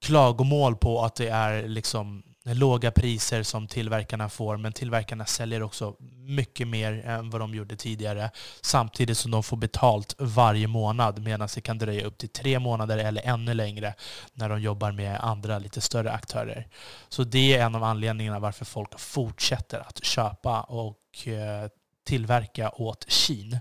klagomål 0.00 0.76
på 0.76 1.04
att 1.04 1.14
det 1.14 1.28
är 1.28 1.68
liksom 1.68 2.22
låga 2.44 2.90
priser 2.90 3.42
som 3.42 3.68
tillverkarna 3.68 4.28
får, 4.28 4.56
men 4.56 4.72
tillverkarna 4.72 5.26
säljer 5.26 5.62
också 5.62 5.96
mycket 6.14 6.68
mer 6.68 6.92
än 6.92 7.30
vad 7.30 7.40
de 7.40 7.54
gjorde 7.54 7.76
tidigare, 7.76 8.30
samtidigt 8.60 9.18
som 9.18 9.30
de 9.30 9.42
får 9.42 9.56
betalt 9.56 10.14
varje 10.18 10.66
månad, 10.66 11.22
medan 11.22 11.48
det 11.54 11.60
kan 11.60 11.78
dröja 11.78 12.06
upp 12.06 12.18
till 12.18 12.28
tre 12.28 12.58
månader 12.58 12.98
eller 12.98 13.22
ännu 13.22 13.54
längre 13.54 13.94
när 14.32 14.48
de 14.48 14.60
jobbar 14.60 14.92
med 14.92 15.20
andra 15.20 15.58
lite 15.58 15.80
större 15.80 16.12
aktörer. 16.12 16.68
Så 17.08 17.24
det 17.24 17.56
är 17.56 17.64
en 17.64 17.74
av 17.74 17.84
anledningarna 17.84 18.38
varför 18.38 18.64
folk 18.64 19.00
fortsätter 19.00 19.80
att 19.80 20.04
köpa 20.04 20.60
och 20.60 21.28
eh, 21.28 21.68
tillverka 22.04 22.70
åt 22.70 23.10
Kin. 23.10 23.58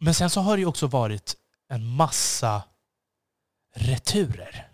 Men 0.00 0.14
sen 0.14 0.30
så 0.30 0.40
har 0.40 0.56
det 0.56 0.60
ju 0.60 0.66
också 0.66 0.86
varit 0.86 1.36
en 1.68 1.86
massa 1.86 2.62
returer. 3.74 4.68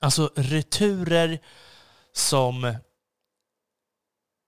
Alltså 0.00 0.30
returer 0.36 1.38
som 2.12 2.76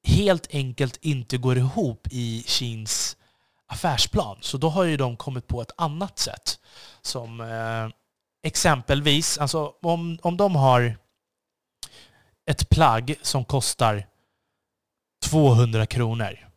helt 0.07 0.55
enkelt 0.55 0.97
inte 0.97 1.39
går 1.39 1.59
ihop 1.59 2.09
i 2.11 2.45
Kins 2.47 3.17
affärsplan. 3.67 4.39
Så 4.41 4.59
då 4.59 4.69
har 4.69 4.85
ju 4.85 4.97
de 4.97 5.17
kommit 5.17 5.47
på 5.47 5.63
ett 5.63 5.73
annat 5.77 6.19
sätt. 6.19 6.61
Som 7.03 7.41
eh, 7.41 7.89
exempelvis, 8.43 9.39
alltså 9.39 9.75
om, 9.83 10.19
om 10.23 10.37
de 10.37 10.57
har 10.57 10.97
ett 12.47 12.69
plagg 12.69 13.15
som 13.23 13.45
kostar 13.45 14.07
200 15.23 15.87
kronor. 15.87 16.49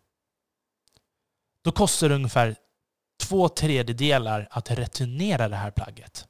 Då 1.61 1.71
kostar 1.71 2.09
det 2.09 2.15
ungefär 2.15 2.55
två 3.27 3.50
tredjedelar 3.50 4.48
att 4.51 4.72
returnera 4.72 5.50
det 5.50 5.55
här 5.55 5.72
plagget. 5.72 6.27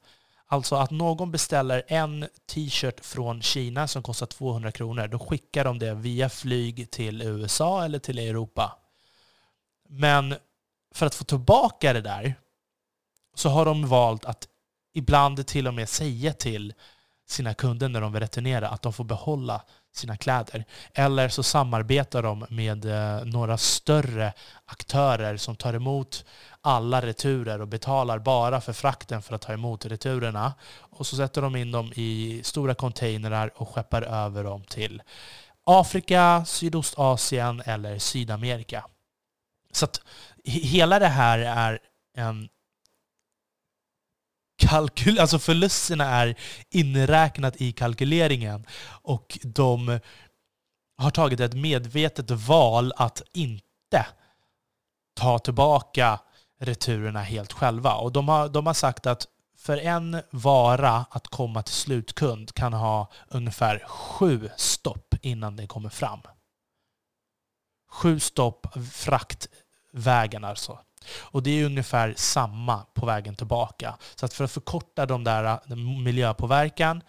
Alltså 0.47 0.75
att 0.75 0.91
någon 0.91 1.31
beställer 1.31 1.83
en 1.87 2.27
t-shirt 2.49 3.05
från 3.05 3.41
Kina 3.41 3.87
som 3.87 4.03
kostar 4.03 4.25
200 4.25 4.71
kronor, 4.71 5.07
då 5.07 5.19
skickar 5.19 5.63
de 5.63 5.79
det 5.79 5.93
via 5.93 6.29
flyg 6.29 6.91
till 6.91 7.21
USA 7.21 7.85
eller 7.85 7.99
till 7.99 8.19
Europa. 8.19 8.77
Men 9.89 10.35
för 10.93 11.05
att 11.05 11.15
få 11.15 11.23
tillbaka 11.23 11.93
det 11.93 12.01
där 12.01 12.35
så 13.35 13.49
har 13.49 13.65
de 13.65 13.87
valt 13.87 14.25
att 14.25 14.47
ibland 14.93 15.47
till 15.47 15.67
och 15.67 15.73
med 15.73 15.89
säga 15.89 16.33
till 16.33 16.73
sina 17.27 17.53
kunder 17.53 17.89
när 17.89 18.01
de 18.01 18.13
vill 18.13 18.21
returnera 18.21 18.69
att 18.69 18.81
de 18.81 18.93
får 18.93 19.03
behålla 19.03 19.61
sina 19.97 20.17
kläder. 20.17 20.65
Eller 20.93 21.29
så 21.29 21.43
samarbetar 21.43 22.23
de 22.23 22.45
med 22.49 22.85
eh, 22.85 23.25
några 23.25 23.57
större 23.57 24.33
aktörer 24.65 25.37
som 25.37 25.55
tar 25.55 25.73
emot 25.73 26.25
alla 26.61 27.01
returer 27.01 27.61
och 27.61 27.67
betalar 27.67 28.19
bara 28.19 28.61
för 28.61 28.73
frakten 28.73 29.21
för 29.21 29.35
att 29.35 29.41
ta 29.41 29.53
emot 29.53 29.85
returerna. 29.85 30.53
Och 30.79 31.07
så 31.07 31.15
sätter 31.15 31.41
de 31.41 31.55
in 31.55 31.71
dem 31.71 31.93
i 31.95 32.41
stora 32.43 32.75
containrar 32.75 33.51
och 33.55 33.69
skeppar 33.69 34.01
över 34.01 34.43
dem 34.43 34.63
till 34.63 35.01
Afrika, 35.63 36.45
Sydostasien 36.45 37.61
eller 37.65 37.99
Sydamerika. 37.99 38.85
Så 39.71 39.85
att 39.85 40.01
hela 40.43 40.99
det 40.99 41.07
här 41.07 41.39
är 41.39 41.79
en 42.17 42.49
kalkyl, 44.67 45.19
alltså 45.19 45.39
förlusterna 45.39 46.05
är 46.05 46.35
inräknat 46.69 47.61
i 47.61 47.71
kalkyleringen 47.71 48.65
och 49.01 49.39
de 49.43 49.99
har 50.97 51.11
tagit 51.11 51.39
ett 51.39 51.53
medvetet 51.53 52.31
val 52.31 52.93
att 52.97 53.21
inte 53.33 54.05
ta 55.15 55.39
tillbaka 55.39 56.19
returerna 56.59 57.21
helt 57.21 57.53
själva. 57.53 57.93
Och 57.93 58.11
de 58.11 58.27
har, 58.27 58.49
de 58.49 58.67
har 58.67 58.73
sagt 58.73 59.05
att 59.05 59.27
för 59.57 59.77
en 59.77 60.21
vara 60.31 61.05
att 61.09 61.27
komma 61.27 61.63
till 61.63 61.73
slutkund 61.75 62.53
kan 62.53 62.73
ha 62.73 63.11
ungefär 63.27 63.79
sju 63.87 64.49
stopp 64.57 65.15
innan 65.21 65.55
den 65.55 65.67
kommer 65.67 65.89
fram. 65.89 66.19
Sju 67.89 68.19
stopp 68.19 68.67
fraktvägen 68.91 70.43
alltså. 70.43 70.79
Och 71.15 71.43
det 71.43 71.59
är 71.61 71.65
ungefär 71.65 72.13
samma 72.17 72.85
på 72.93 73.05
vägen 73.05 73.35
tillbaka. 73.35 73.97
Så 74.15 74.25
att 74.25 74.33
för 74.33 74.43
att 74.43 74.51
förkorta 74.51 75.05
de 75.05 75.23
där 75.23 75.43
äh, 75.43 75.75
miljöpåverkan 76.03 77.01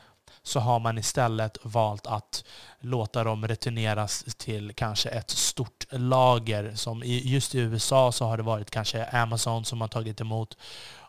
så 0.43 0.61
har 0.61 0.81
man 0.81 0.99
istället 0.99 1.59
valt 1.62 2.07
att 2.07 2.45
låta 2.81 3.25
dem 3.25 3.49
returneras 3.49 4.25
till 4.38 4.73
kanske 4.75 5.09
ett 5.09 5.31
stort 5.31 5.87
lager. 5.90 6.75
Som 6.75 7.02
just 7.05 7.55
i 7.55 7.59
USA 7.59 8.12
så 8.12 8.25
har 8.25 8.37
det 8.37 8.43
varit 8.43 8.71
kanske 8.71 9.05
Amazon 9.05 9.64
som 9.64 9.81
har 9.81 9.88
tagit 9.88 10.21
emot 10.21 10.57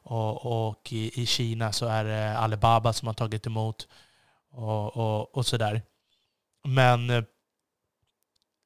och, 0.03 0.69
och 0.69 0.93
i, 0.93 1.21
i, 1.21 1.25
Kina 1.25 1.71
så 1.71 1.85
är 1.85 2.03
det 2.03 2.37
Alibaba 2.37 2.93
som 2.93 3.07
har 3.07 3.13
tagit 3.13 3.47
emot 3.47 3.87
och, 4.51 4.97
och, 4.97 5.37
och 5.37 5.45
sådär. 5.45 5.81
Men 6.63 7.09
äh, 7.09 7.23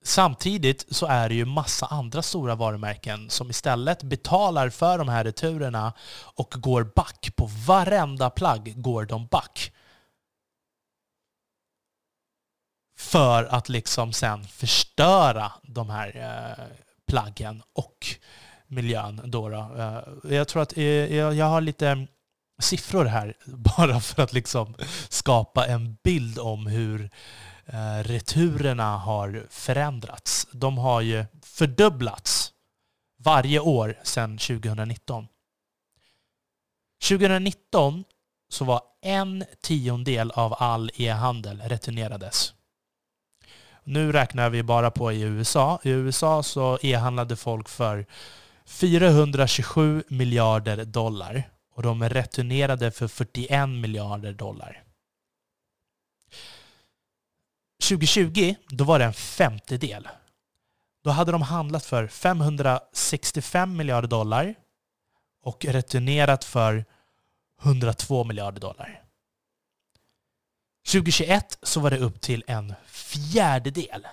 Samtidigt 0.03 0.85
så 0.89 1.05
är 1.05 1.29
det 1.29 1.35
ju 1.35 1.45
massa 1.45 1.85
andra 1.85 2.21
stora 2.21 2.55
varumärken 2.55 3.29
som 3.29 3.49
istället 3.49 4.03
betalar 4.03 4.69
för 4.69 4.97
de 4.97 5.09
här 5.09 5.23
returerna 5.23 5.93
och 6.35 6.53
går 6.57 6.83
back. 6.83 7.29
På 7.35 7.49
varenda 7.67 8.29
plagg 8.29 8.73
går 8.75 9.05
de 9.05 9.27
back. 9.27 9.71
För 12.97 13.43
att 13.43 13.69
liksom 13.69 14.13
sen 14.13 14.43
förstöra 14.43 15.51
de 15.63 15.89
här 15.89 16.07
eh, 16.15 16.65
plaggen 17.07 17.63
och 17.73 18.07
miljön. 18.67 19.21
Då, 19.25 19.49
då. 19.49 19.75
Eh. 19.77 20.33
Jag 20.35 20.47
tror 20.47 20.61
att 20.61 20.77
eh, 20.77 20.83
jag 21.15 21.45
har 21.45 21.61
lite 21.61 21.87
mm, 21.87 22.07
siffror 22.61 23.05
här 23.05 23.37
bara 23.45 23.99
för 23.99 24.23
att 24.23 24.33
liksom 24.33 24.75
skapa 25.09 25.67
en 25.67 25.97
bild 26.03 26.39
om 26.39 26.67
hur 26.67 27.09
Eh, 27.65 28.03
returerna 28.03 28.97
har 28.97 29.47
förändrats. 29.49 30.47
De 30.51 30.77
har 30.77 31.01
ju 31.01 31.25
fördubblats 31.41 32.53
varje 33.17 33.59
år 33.59 33.99
sedan 34.03 34.37
2019. 34.37 35.27
2019 37.09 38.03
så 38.49 38.65
var 38.65 38.81
en 39.01 39.45
tiondel 39.61 40.31
av 40.31 40.55
all 40.59 40.91
e-handel 40.95 41.61
returnerades. 41.61 42.53
Nu 43.83 44.11
räknar 44.11 44.49
vi 44.49 44.63
bara 44.63 44.91
på 44.91 45.11
i 45.11 45.21
USA. 45.21 45.79
I 45.83 45.89
USA 45.89 46.43
så 46.43 46.79
e-handlade 46.81 47.35
folk 47.35 47.69
för 47.69 48.05
427 48.65 50.03
miljarder 50.07 50.85
dollar 50.85 51.49
och 51.75 51.83
de 51.83 52.09
returnerade 52.09 52.91
för 52.91 53.07
41 53.07 53.69
miljarder 53.69 54.33
dollar. 54.33 54.83
2020, 57.89 58.55
då 58.67 58.83
var 58.83 58.99
det 58.99 59.05
en 59.05 59.13
femtedel. 59.13 60.07
Då 61.03 61.09
hade 61.09 61.31
de 61.31 61.41
handlat 61.41 61.85
för 61.85 62.07
565 62.07 63.77
miljarder 63.77 64.07
dollar 64.07 64.55
och 65.43 65.65
returnerat 65.65 66.43
för 66.43 66.85
102 67.61 68.23
miljarder 68.23 68.61
dollar. 68.61 69.03
2021 70.91 71.57
så 71.61 71.79
var 71.79 71.91
det 71.91 71.97
upp 71.97 72.21
till 72.21 72.43
en 72.47 72.73
fjärdedel. 72.85 74.07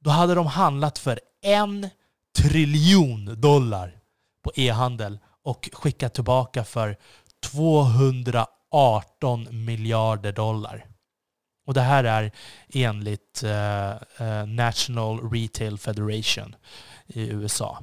Då 0.00 0.10
hade 0.10 0.34
de 0.34 0.46
handlat 0.46 0.98
för 0.98 1.20
en 1.42 1.88
triljon 2.36 3.40
dollar 3.40 4.00
på 4.42 4.52
e-handel 4.54 5.18
och 5.42 5.70
skickat 5.72 6.14
tillbaka 6.14 6.64
för 6.64 6.96
218 7.42 9.64
miljarder 9.64 10.32
dollar. 10.32 10.93
Och 11.64 11.74
det 11.74 11.80
här 11.80 12.04
är 12.04 12.30
enligt 12.74 13.42
eh, 13.42 13.90
eh, 13.90 14.46
National 14.46 15.30
Retail 15.32 15.78
Federation 15.78 16.56
i 17.06 17.28
USA. 17.28 17.82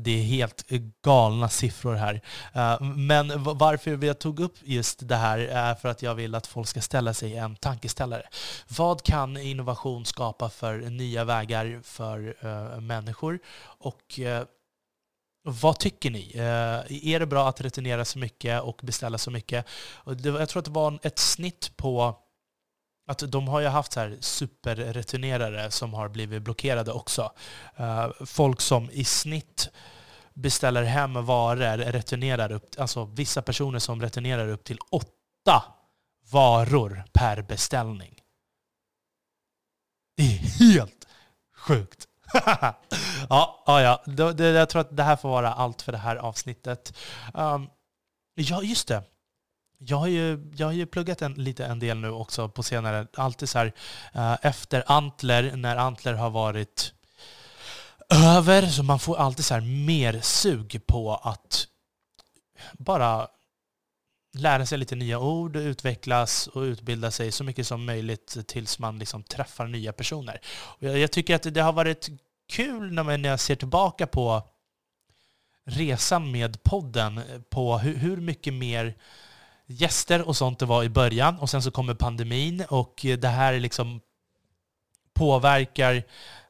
Det 0.00 0.10
är 0.10 0.22
helt 0.22 0.64
galna 1.04 1.48
siffror 1.48 1.94
här. 1.94 2.20
Eh, 2.52 2.80
men 2.82 3.44
varför 3.44 4.04
jag 4.04 4.18
tog 4.18 4.40
upp 4.40 4.56
just 4.64 5.08
det 5.08 5.16
här 5.16 5.38
är 5.38 5.74
för 5.74 5.88
att 5.88 6.02
jag 6.02 6.14
vill 6.14 6.34
att 6.34 6.46
folk 6.46 6.68
ska 6.68 6.80
ställa 6.80 7.14
sig 7.14 7.36
en 7.36 7.56
tankeställare. 7.56 8.28
Vad 8.68 9.02
kan 9.02 9.36
innovation 9.36 10.04
skapa 10.04 10.50
för 10.50 10.78
nya 10.78 11.24
vägar 11.24 11.80
för 11.84 12.36
människor? 12.80 13.38
Och 13.62 14.20
vad 15.44 15.78
tycker 15.78 16.10
ni? 16.10 16.32
är 17.02 17.20
det 17.20 17.26
bra 17.26 17.48
att 17.48 17.60
returnera 17.60 18.04
så 18.04 18.18
mycket 18.18 18.62
och 18.62 18.80
beställa 18.82 19.18
så 19.18 19.30
mycket? 19.30 19.66
Jag 20.24 20.48
tror 20.48 20.58
att 20.58 20.64
det 20.64 20.70
var 20.70 20.98
ett 21.02 21.18
snitt 21.18 21.76
på 21.76 22.21
att 23.06 23.32
de 23.32 23.48
har 23.48 23.60
ju 23.60 23.66
haft 23.66 23.92
så 23.92 24.00
här 24.00 24.16
superreturnerare 24.20 25.70
som 25.70 25.94
har 25.94 26.08
blivit 26.08 26.42
blockerade 26.42 26.92
också. 26.92 27.32
Eh, 27.76 28.10
folk 28.26 28.60
som 28.60 28.90
i 28.90 29.04
snitt 29.04 29.70
beställer 30.34 30.82
hem 30.82 31.26
varor, 31.26 31.76
returnerar 31.76 32.52
upp, 32.52 32.66
alltså 32.78 33.04
vissa 33.04 33.42
personer 33.42 33.78
som 33.78 34.02
returnerar 34.02 34.48
upp 34.48 34.64
till 34.64 34.78
åtta 34.90 35.64
varor 36.30 37.04
per 37.12 37.42
beställning. 37.42 38.18
Det 40.16 40.22
är 40.22 40.38
helt 40.38 41.06
sjukt. 41.56 42.08
ja, 43.28 43.62
ja, 43.66 43.82
ja. 43.82 44.02
Det, 44.06 44.32
det, 44.32 44.48
jag 44.48 44.68
tror 44.68 44.80
att 44.80 44.96
det 44.96 45.02
här 45.02 45.16
får 45.16 45.28
vara 45.28 45.52
allt 45.52 45.82
för 45.82 45.92
det 45.92 45.98
här 45.98 46.16
avsnittet. 46.16 46.94
Um, 47.34 47.70
ja, 48.34 48.62
just 48.62 48.88
det 48.88 49.02
jag 49.86 49.96
har 49.96 50.06
ju, 50.06 50.50
jag 50.56 50.66
har 50.66 50.72
ju 50.72 50.86
pluggat 50.86 51.22
en, 51.22 51.34
lite 51.34 51.64
en 51.64 51.78
del 51.78 51.98
nu 51.98 52.10
också 52.10 52.48
på 52.48 52.62
senare. 52.62 53.06
Alltid 53.14 53.48
så 53.48 53.58
här, 53.58 53.72
eh, 54.14 54.36
efter 54.42 54.84
Antler, 54.86 55.56
när 55.56 55.76
Antler 55.76 56.14
har 56.14 56.30
varit 56.30 56.92
över, 58.10 58.66
så 58.66 58.82
man 58.82 58.98
får 58.98 59.16
alltid 59.16 59.44
så 59.44 59.54
här 59.54 59.86
mer 59.86 60.20
sug 60.20 60.80
på 60.86 61.14
att 61.14 61.66
bara 62.72 63.28
lära 64.34 64.66
sig 64.66 64.78
lite 64.78 64.94
nya 64.94 65.18
ord, 65.18 65.56
utvecklas 65.56 66.46
och 66.46 66.60
utbilda 66.60 67.10
sig 67.10 67.32
så 67.32 67.44
mycket 67.44 67.66
som 67.66 67.84
möjligt 67.84 68.36
tills 68.46 68.78
man 68.78 68.98
liksom 68.98 69.22
träffar 69.22 69.66
nya 69.66 69.92
personer. 69.92 70.40
Och 70.44 70.82
jag, 70.82 70.98
jag 70.98 71.12
tycker 71.12 71.34
att 71.34 71.54
det 71.54 71.60
har 71.60 71.72
varit 71.72 72.08
kul 72.48 72.92
när 72.92 73.28
jag 73.28 73.40
ser 73.40 73.56
tillbaka 73.56 74.06
på 74.06 74.42
resan 75.64 76.30
med 76.30 76.62
podden, 76.62 77.18
eh, 77.18 77.24
på 77.50 77.78
hur, 77.78 77.96
hur 77.96 78.16
mycket 78.16 78.54
mer 78.54 78.94
gäster 79.72 80.28
och 80.28 80.36
sånt 80.36 80.58
det 80.58 80.66
var 80.66 80.84
i 80.84 80.88
början. 80.88 81.38
Och 81.38 81.50
sen 81.50 81.62
så 81.62 81.70
kommer 81.70 81.94
pandemin 81.94 82.64
och 82.68 83.04
eh, 83.06 83.18
det 83.18 83.28
här 83.28 83.60
liksom 83.60 84.00
påverkar 85.14 86.02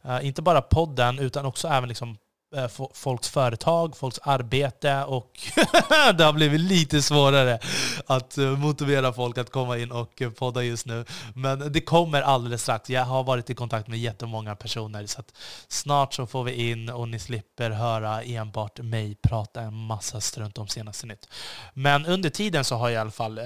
eh, 0.03 0.27
inte 0.27 0.43
bara 0.43 0.63
podden 0.63 1.19
utan 1.19 1.47
också 1.47 1.69
även 1.69 1.89
liksom 1.89 2.17
Eh, 2.57 2.69
folks 2.95 3.29
företag, 3.29 3.97
folks 3.97 4.19
arbete 4.23 5.05
och 5.05 5.33
det 6.19 6.25
har 6.25 6.33
blivit 6.33 6.61
lite 6.61 7.03
svårare 7.03 7.59
att 8.07 8.39
eh, 8.39 8.59
motivera 8.59 9.13
folk 9.13 9.39
att 9.39 9.51
komma 9.51 9.79
in 9.79 9.93
och 9.93 10.23
eh, 10.23 10.31
podda 10.31 10.63
just 10.63 10.87
nu. 10.87 11.05
Men 11.35 11.73
det 11.73 11.81
kommer 11.81 12.23
alldeles 12.23 12.63
strax. 12.63 12.91
Jag 12.91 13.05
har 13.05 13.25
varit 13.25 13.51
i 13.51 13.55
kontakt 13.55 13.89
med 13.89 13.99
jättemånga 13.99 14.57
personer 14.57 15.07
så 15.07 15.21
att 15.21 15.35
snart 15.69 16.15
så 16.15 16.27
får 16.27 16.45
vi 16.45 16.71
in 16.71 16.89
och 16.91 17.09
ni 17.09 17.19
slipper 17.19 17.71
höra 17.71 18.23
enbart 18.23 18.81
mig 18.81 19.15
prata 19.15 19.61
en 19.61 19.75
massa 19.75 20.21
strunt 20.21 20.59
om 20.59 20.69
senaste 20.69 21.07
nytt. 21.07 21.29
Men 21.75 22.07
under 22.07 22.31
tiden 22.31 22.65
så 22.65 22.77
har 22.77 22.89
jag 22.89 22.95
i 22.95 23.01
alla 23.01 23.11
fall 23.11 23.39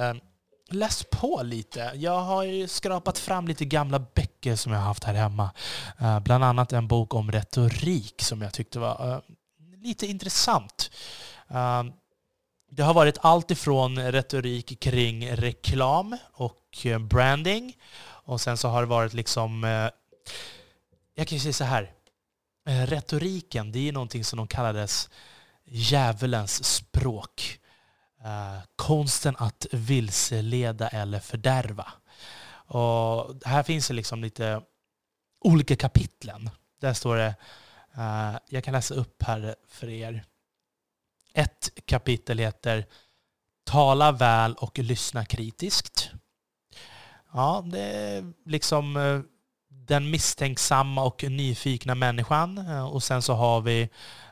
Läs 0.71 1.05
på 1.11 1.43
lite. 1.43 1.93
Jag 1.95 2.21
har 2.21 2.43
ju 2.43 2.69
skrapat 2.69 3.19
fram 3.19 3.49
lite 3.49 3.65
gamla 3.65 3.99
böcker 3.99 4.57
som 4.57 4.73
jag 4.73 4.79
har 4.79 4.87
haft 4.87 5.05
här 5.05 5.15
hemma. 5.15 5.51
Uh, 6.03 6.21
bland 6.21 6.45
annat 6.45 6.73
en 6.73 6.89
bok 6.89 7.15
om 7.15 7.33
retorik 7.33 8.23
som 8.23 8.43
jag 8.43 8.53
tyckte 8.53 8.79
var 8.79 9.09
uh, 9.09 9.19
lite 9.83 10.07
intressant. 10.07 10.91
Uh, 11.51 11.85
det 12.71 12.83
har 12.83 12.95
varit 12.95 13.19
allt 13.21 13.51
ifrån 13.51 13.99
retorik 13.99 14.81
kring 14.81 15.31
reklam 15.37 16.17
och 16.33 16.87
branding 17.01 17.77
och 18.05 18.41
sen 18.41 18.57
så 18.57 18.69
har 18.69 18.81
det 18.81 18.87
varit 18.87 19.15
liksom, 19.15 19.63
jag 21.15 21.29
kan 21.29 21.39
ju 21.39 21.41
säga 21.41 21.53
så 21.53 21.65
här, 21.65 21.93
retoriken 22.65 23.73
det 23.73 23.89
är 23.89 23.93
någonting 23.93 24.25
som 24.25 24.37
de 24.37 24.47
kallades 24.47 25.09
djävulens 25.65 26.65
språk. 26.65 27.61
Eh, 28.25 28.59
konsten 28.77 29.35
att 29.39 29.67
vilseleda 29.73 30.89
eller 30.89 31.21
fördärva. 31.21 31.93
Och 32.69 33.35
här 33.45 33.63
finns 33.63 33.89
det 33.89 33.95
liksom 33.95 34.23
lite 34.23 34.63
olika 35.41 35.77
kapitlen. 35.77 36.51
Där 36.81 36.93
står 36.93 37.17
det, 37.17 37.35
uh, 37.99 38.39
jag 38.49 38.65
kan 38.65 38.75
läsa 38.75 38.95
upp 38.95 39.23
här 39.23 39.57
för 39.69 39.89
er. 39.89 40.25
Ett 41.35 41.71
kapitel 41.85 42.39
heter 42.39 42.87
Tala 43.65 44.13
väl 44.13 44.55
och 44.55 44.79
lyssna 44.79 45.25
kritiskt. 45.25 46.11
Ja, 47.33 47.65
det 47.67 47.81
är 47.81 48.33
liksom 48.45 48.97
eh, 48.97 49.21
den 49.69 50.11
misstänksamma 50.11 51.05
och 51.05 51.25
nyfikna 51.31 51.95
människan. 51.95 52.59
Och 52.69 53.03
sen 53.03 53.23
så 53.23 53.35
har 53.35 53.61
vi 53.61 53.89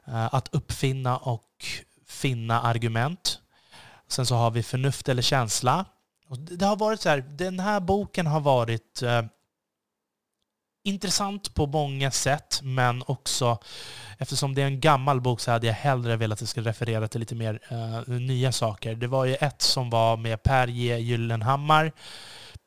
att 0.07 0.55
uppfinna 0.55 1.17
och 1.17 1.65
finna 2.07 2.61
argument. 2.61 3.41
Sen 4.15 4.27
så 4.27 4.35
har 4.35 4.51
vi 4.51 4.63
förnuft 4.63 5.09
eller 5.09 5.23
känsla. 5.23 5.85
Och 6.29 6.39
det 6.39 6.67
har 6.67 6.77
varit 6.77 7.01
så 7.01 7.09
här, 7.09 7.19
den 7.19 7.61
här 7.61 7.81
boken 7.81 8.27
har 8.27 8.41
varit 8.41 9.03
eh, 9.03 9.23
intressant 10.85 11.55
på 11.55 11.67
många 11.67 12.11
sätt, 12.11 12.61
men 12.63 13.03
också 13.07 13.59
eftersom 14.19 14.55
det 14.55 14.63
är 14.63 14.67
en 14.67 14.81
gammal 14.81 15.21
bok 15.21 15.41
så 15.41 15.51
hade 15.51 15.67
jag 15.67 15.75
hellre 15.75 16.17
velat 16.17 16.37
att 16.37 16.41
det 16.41 16.47
skulle 16.47 16.69
referera 16.69 17.09
till 17.09 17.21
lite 17.21 17.35
mer 17.35 17.61
uh, 17.73 18.15
nya 18.21 18.53
saker. 18.53 18.95
Det 18.95 19.07
var 19.07 19.25
ju 19.25 19.35
ett 19.35 19.63
som 19.63 19.91
var 19.91 20.17
med 20.17 20.43
Per 20.43 20.67
G. 20.67 20.99
Gyllenhammar, 20.99 21.93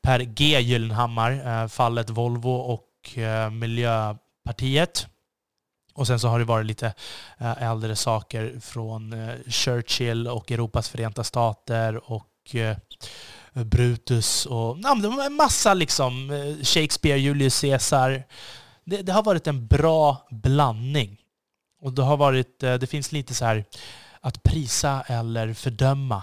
Per 0.02 0.20
G. 0.20 0.60
Gyllenhammar, 0.60 1.62
uh, 1.62 1.68
fallet 1.68 2.10
Volvo 2.10 2.50
och 2.50 2.88
uh, 3.16 3.50
Miljöpartiet. 3.50 5.06
Och 5.98 6.06
sen 6.06 6.20
så 6.20 6.28
har 6.28 6.38
det 6.38 6.44
varit 6.44 6.66
lite 6.66 6.94
eh, 7.38 7.62
äldre 7.62 7.96
saker 7.96 8.60
från 8.60 9.12
eh, 9.12 9.34
Churchill 9.48 10.28
och 10.28 10.52
Europas 10.52 10.88
förenta 10.88 11.24
stater 11.24 12.12
och 12.12 12.54
eh, 12.54 12.76
Brutus 13.52 14.46
och 14.46 14.78
ja, 14.82 15.24
en 15.26 15.34
massa 15.34 15.74
liksom 15.74 16.30
Shakespeare, 16.62 17.18
Julius 17.18 17.60
Caesar. 17.60 18.24
Det, 18.84 19.02
det, 19.02 19.12
har 19.12 19.22
varit 19.22 19.46
en 19.46 19.66
bra 19.66 20.26
blandning. 20.30 21.20
Och 21.80 21.92
det 21.92 22.02
har 22.02 22.16
varit, 22.16 22.60
det 22.60 22.90
finns 22.90 23.12
lite 23.12 23.34
så 23.34 23.44
här 23.44 23.64
att 24.20 24.42
prisa 24.42 25.04
eller 25.06 25.54
fördöma. 25.54 26.22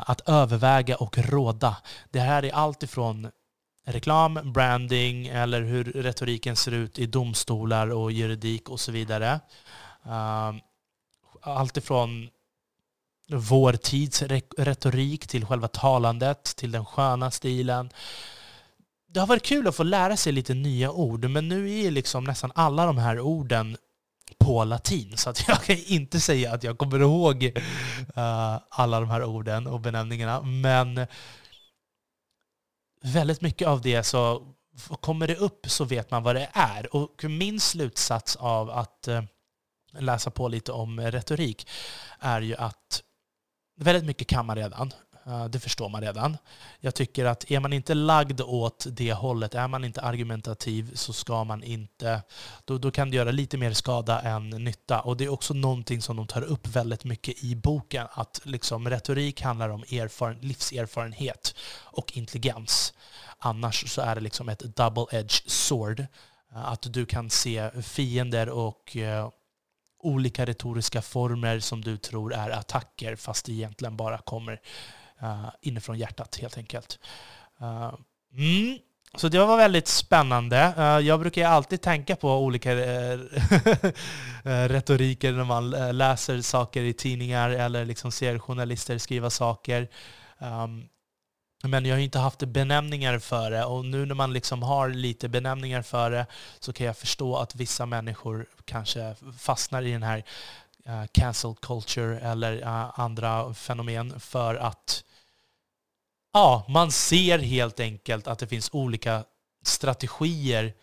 Att 0.00 0.28
överväga 0.28 0.96
och 0.96 1.18
råda. 1.18 1.76
Det 2.10 2.20
här 2.20 2.44
är 2.44 2.52
allt 2.54 2.82
ifrån 2.82 3.30
reklam, 3.86 4.52
branding 4.52 5.26
eller 5.26 5.62
hur 5.62 5.84
retoriken 5.84 6.56
ser 6.56 6.72
ut 6.72 6.98
i 6.98 7.06
domstolar 7.06 7.88
och 7.88 8.12
juridik 8.12 8.68
och 8.68 8.80
så 8.80 8.92
vidare. 8.92 9.40
Ehm, 10.04 10.60
Allt 11.40 11.76
ifrån 11.76 12.28
vår 13.28 13.72
tids 13.72 14.22
retorik 14.58 15.26
till 15.26 15.46
själva 15.46 15.68
talandet, 15.68 16.56
till 16.56 16.72
den 16.72 16.84
sköna 16.84 17.30
stilen. 17.30 17.90
Det 19.08 19.20
har 19.20 19.26
varit 19.26 19.44
kul 19.44 19.68
att 19.68 19.76
få 19.76 19.82
lära 19.82 20.16
sig 20.16 20.32
lite 20.32 20.54
nya 20.54 20.90
ord, 20.90 21.24
men 21.24 21.48
nu 21.48 21.80
är 21.80 21.90
liksom 21.90 22.24
nästan 22.24 22.52
alla 22.54 22.86
de 22.86 22.98
här 22.98 23.20
orden 23.20 23.76
på 24.38 24.64
latin, 24.64 25.16
så 25.16 25.30
att 25.30 25.44
jag 25.48 25.62
kan 25.62 25.76
inte 25.76 26.20
säga 26.20 26.54
att 26.54 26.64
jag 26.64 26.78
kommer 26.78 27.00
ihåg 27.00 27.44
uh, 27.44 28.58
alla 28.70 29.00
de 29.00 29.10
här 29.10 29.24
orden 29.24 29.66
och 29.66 29.80
benämningarna. 29.80 30.42
Men 30.42 31.06
väldigt 33.06 33.40
mycket 33.40 33.68
av 33.68 33.80
det 33.80 34.02
så 34.02 34.54
kommer 35.00 35.26
det 35.26 35.36
upp 35.36 35.70
så 35.70 35.84
vet 35.84 36.10
man 36.10 36.22
vad 36.22 36.34
det 36.34 36.48
är. 36.52 36.96
Och 36.96 37.24
min 37.24 37.60
slutsats 37.60 38.36
av 38.36 38.70
att 38.70 39.08
eh, 39.08 39.22
läsa 39.98 40.30
på 40.30 40.48
lite 40.48 40.72
om 40.72 41.00
retorik 41.00 41.68
är 42.20 42.40
ju 42.40 42.56
att 42.56 43.02
väldigt 43.76 44.04
mycket 44.04 44.28
kan 44.28 44.46
man 44.46 44.56
redan. 44.56 44.92
Eh, 45.26 45.44
det 45.44 45.60
förstår 45.60 45.88
man 45.88 46.00
redan. 46.00 46.36
Jag 46.80 46.94
tycker 46.94 47.24
att 47.24 47.50
är 47.50 47.60
man 47.60 47.72
inte 47.72 47.94
lagd 47.94 48.40
åt 48.40 48.86
det 48.90 49.12
hållet, 49.12 49.54
är 49.54 49.68
man 49.68 49.84
inte 49.84 50.00
argumentativ 50.00 50.90
så 50.94 51.12
ska 51.12 51.44
man 51.44 51.62
inte... 51.62 52.22
Då, 52.64 52.78
då 52.78 52.90
kan 52.90 53.10
det 53.10 53.16
göra 53.16 53.30
lite 53.30 53.58
mer 53.58 53.72
skada 53.72 54.20
än 54.20 54.50
nytta. 54.50 55.00
Och 55.00 55.16
det 55.16 55.24
är 55.24 55.28
också 55.28 55.54
någonting 55.54 56.02
som 56.02 56.16
de 56.16 56.26
tar 56.26 56.42
upp 56.42 56.66
väldigt 56.66 57.04
mycket 57.04 57.44
i 57.44 57.56
boken, 57.56 58.06
att 58.10 58.40
liksom 58.44 58.90
retorik 58.90 59.42
handlar 59.42 59.68
om 59.68 59.82
erfaren, 59.82 60.38
livserfarenhet 60.40 61.54
och 61.82 62.16
intelligens. 62.16 62.92
Annars 63.38 63.90
så 63.90 64.00
är 64.00 64.14
det 64.14 64.20
liksom 64.20 64.48
ett 64.48 64.62
double-edged 64.62 65.50
sword. 65.50 66.00
Eh, 66.00 66.72
att 66.72 66.92
du 66.92 67.06
kan 67.06 67.30
se 67.30 67.82
fiender 67.82 68.48
och 68.48 68.96
eh, 68.96 69.28
olika 69.98 70.46
retoriska 70.46 71.02
former 71.02 71.60
som 71.60 71.80
du 71.80 71.96
tror 71.96 72.34
är 72.34 72.50
attacker 72.50 73.16
fast 73.16 73.46
det 73.46 73.52
egentligen 73.52 73.96
bara 73.96 74.18
kommer 74.18 74.60
uh, 75.22 75.48
inifrån 75.60 75.98
hjärtat 75.98 76.36
helt 76.36 76.58
enkelt. 76.58 76.98
Uh, 77.62 77.94
mm. 78.32 78.78
Så 79.16 79.28
det 79.28 79.38
var 79.38 79.56
väldigt 79.56 79.88
spännande. 79.88 80.74
Eh, 80.78 80.84
jag 80.84 81.20
brukar 81.20 81.48
alltid 81.48 81.80
tänka 81.80 82.16
på 82.16 82.38
olika 82.38 82.74
retoriker 84.44 85.32
när 85.32 85.44
man 85.44 85.70
läser 85.70 86.40
saker 86.40 86.82
i 86.82 86.92
tidningar 86.92 87.50
eller 87.50 87.84
liksom 87.84 88.12
ser 88.12 88.38
journalister 88.38 88.98
skriva 88.98 89.30
saker. 89.30 89.88
Ehm, 90.38 90.84
men 91.62 91.84
jag 91.86 91.94
har 91.94 92.00
inte 92.00 92.18
haft 92.18 92.38
benämningar 92.38 93.18
för 93.18 93.50
det 93.50 93.64
och 93.64 93.84
nu 93.84 94.06
när 94.06 94.14
man 94.14 94.32
liksom 94.32 94.62
har 94.62 94.88
lite 94.88 95.28
benämningar 95.28 95.82
för 95.82 96.10
det 96.10 96.26
så 96.60 96.72
kan 96.72 96.86
jag 96.86 96.96
förstå 96.96 97.36
att 97.36 97.54
vissa 97.54 97.86
människor 97.86 98.46
kanske 98.64 99.14
fastnar 99.38 99.82
i 99.82 99.92
den 99.92 100.02
här 100.02 100.24
uh, 100.88 101.06
cancel 101.12 101.54
culture 101.54 102.20
eller 102.20 102.62
uh, 102.62 103.00
andra 103.00 103.54
fenomen 103.54 104.20
för 104.20 104.54
att 104.54 105.04
ja, 106.32 106.64
man 106.68 106.92
ser 106.92 107.38
helt 107.38 107.80
enkelt 107.80 108.26
att 108.26 108.38
det 108.38 108.46
finns 108.46 108.70
olika 108.72 109.24
strategier 109.64 110.74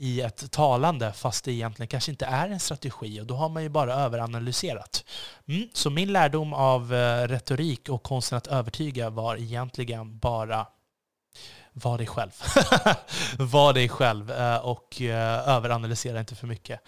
i 0.00 0.20
ett 0.20 0.50
talande 0.50 1.12
fast 1.12 1.44
det 1.44 1.52
egentligen 1.52 1.88
kanske 1.88 2.10
inte 2.10 2.26
är 2.26 2.48
en 2.48 2.60
strategi 2.60 3.20
och 3.20 3.26
då 3.26 3.34
har 3.34 3.48
man 3.48 3.62
ju 3.62 3.68
bara 3.68 3.94
överanalyserat. 3.94 5.04
Mm, 5.48 5.68
så 5.72 5.90
min 5.90 6.12
lärdom 6.12 6.52
av 6.52 6.94
eh, 6.94 7.28
retorik 7.28 7.88
och 7.88 8.02
konsten 8.02 8.38
att 8.38 8.46
övertyga 8.46 9.10
var 9.10 9.36
egentligen 9.36 10.18
bara 10.18 10.66
var 11.72 11.98
dig 11.98 12.06
själv. 12.06 12.30
var 13.38 13.72
dig 13.72 13.88
själv 13.88 14.30
och 14.62 15.00
överanalysera 15.00 16.20
inte 16.20 16.34
för 16.34 16.46
mycket. 16.46 16.80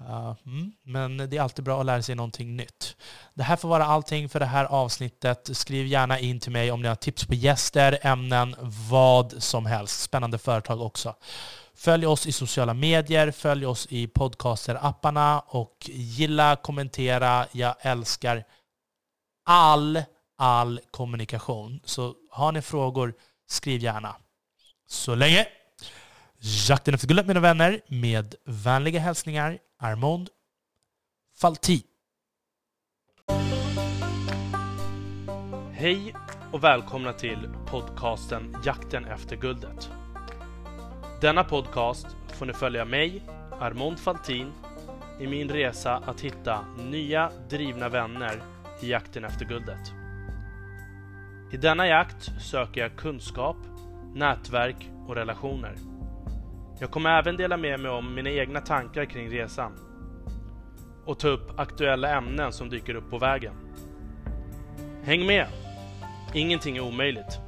Mm, 0.00 0.72
men 0.82 1.16
det 1.16 1.36
är 1.36 1.40
alltid 1.40 1.64
bra 1.64 1.80
att 1.80 1.86
lära 1.86 2.02
sig 2.02 2.14
någonting 2.14 2.56
nytt. 2.56 2.96
Det 3.34 3.42
här 3.42 3.56
får 3.56 3.68
vara 3.68 3.84
allting 3.84 4.28
för 4.28 4.40
det 4.40 4.46
här 4.46 4.64
avsnittet. 4.64 5.50
Skriv 5.52 5.86
gärna 5.86 6.18
in 6.18 6.40
till 6.40 6.52
mig 6.52 6.70
om 6.70 6.82
ni 6.82 6.88
har 6.88 6.94
tips 6.94 7.26
på 7.26 7.34
gäster, 7.34 7.98
ämnen, 8.02 8.56
vad 8.90 9.42
som 9.42 9.66
helst. 9.66 10.00
Spännande 10.00 10.38
företag 10.38 10.80
också. 10.80 11.14
Följ 11.74 12.06
oss 12.06 12.26
i 12.26 12.32
sociala 12.32 12.74
medier, 12.74 13.30
följ 13.30 13.66
oss 13.66 13.86
i 13.90 14.06
podcaster-apparna 14.06 15.42
och 15.46 15.76
gilla, 15.88 16.56
kommentera. 16.56 17.46
Jag 17.52 17.74
älskar 17.80 18.44
all, 19.44 20.02
all 20.38 20.80
kommunikation. 20.90 21.80
Så 21.84 22.14
har 22.30 22.52
ni 22.52 22.62
frågor, 22.62 23.14
skriv 23.48 23.82
gärna. 23.82 24.16
Så 24.88 25.14
länge! 25.14 25.46
Jakten 26.68 26.94
efter 26.94 27.08
guldet 27.08 27.26
mina 27.26 27.40
vänner, 27.40 27.80
med 27.88 28.34
vänliga 28.44 29.00
hälsningar 29.00 29.58
Armand 29.78 30.28
Falti. 31.40 31.82
Hej 35.72 36.14
och 36.52 36.64
välkomna 36.64 37.12
till 37.12 37.48
podcasten 37.66 38.56
Jakten 38.64 39.04
efter 39.04 39.36
guldet. 39.36 39.90
Denna 41.20 41.44
podcast 41.44 42.06
får 42.38 42.46
ni 42.46 42.52
följa 42.52 42.84
mig, 42.84 43.22
Armond 43.60 43.98
Faltin, 43.98 44.52
i 45.20 45.26
min 45.26 45.48
resa 45.48 45.96
att 45.96 46.20
hitta 46.20 46.64
nya 46.90 47.30
drivna 47.48 47.88
vänner 47.88 48.42
i 48.82 48.90
jakten 48.90 49.24
efter 49.24 49.44
guldet. 49.44 49.92
I 51.52 51.56
denna 51.56 51.86
jakt 51.86 52.42
söker 52.42 52.80
jag 52.80 52.96
kunskap, 52.96 53.56
nätverk 54.14 54.90
och 55.06 55.14
relationer. 55.14 55.95
Jag 56.78 56.90
kommer 56.90 57.18
även 57.18 57.36
dela 57.36 57.56
med 57.56 57.80
mig 57.80 57.90
om 57.90 58.14
mina 58.14 58.30
egna 58.30 58.60
tankar 58.60 59.04
kring 59.04 59.30
resan 59.30 59.72
och 61.04 61.18
ta 61.18 61.28
upp 61.28 61.60
aktuella 61.60 62.16
ämnen 62.16 62.52
som 62.52 62.68
dyker 62.68 62.94
upp 62.94 63.10
på 63.10 63.18
vägen. 63.18 63.54
Häng 65.02 65.26
med! 65.26 65.46
Ingenting 66.34 66.76
är 66.76 66.80
omöjligt. 66.80 67.40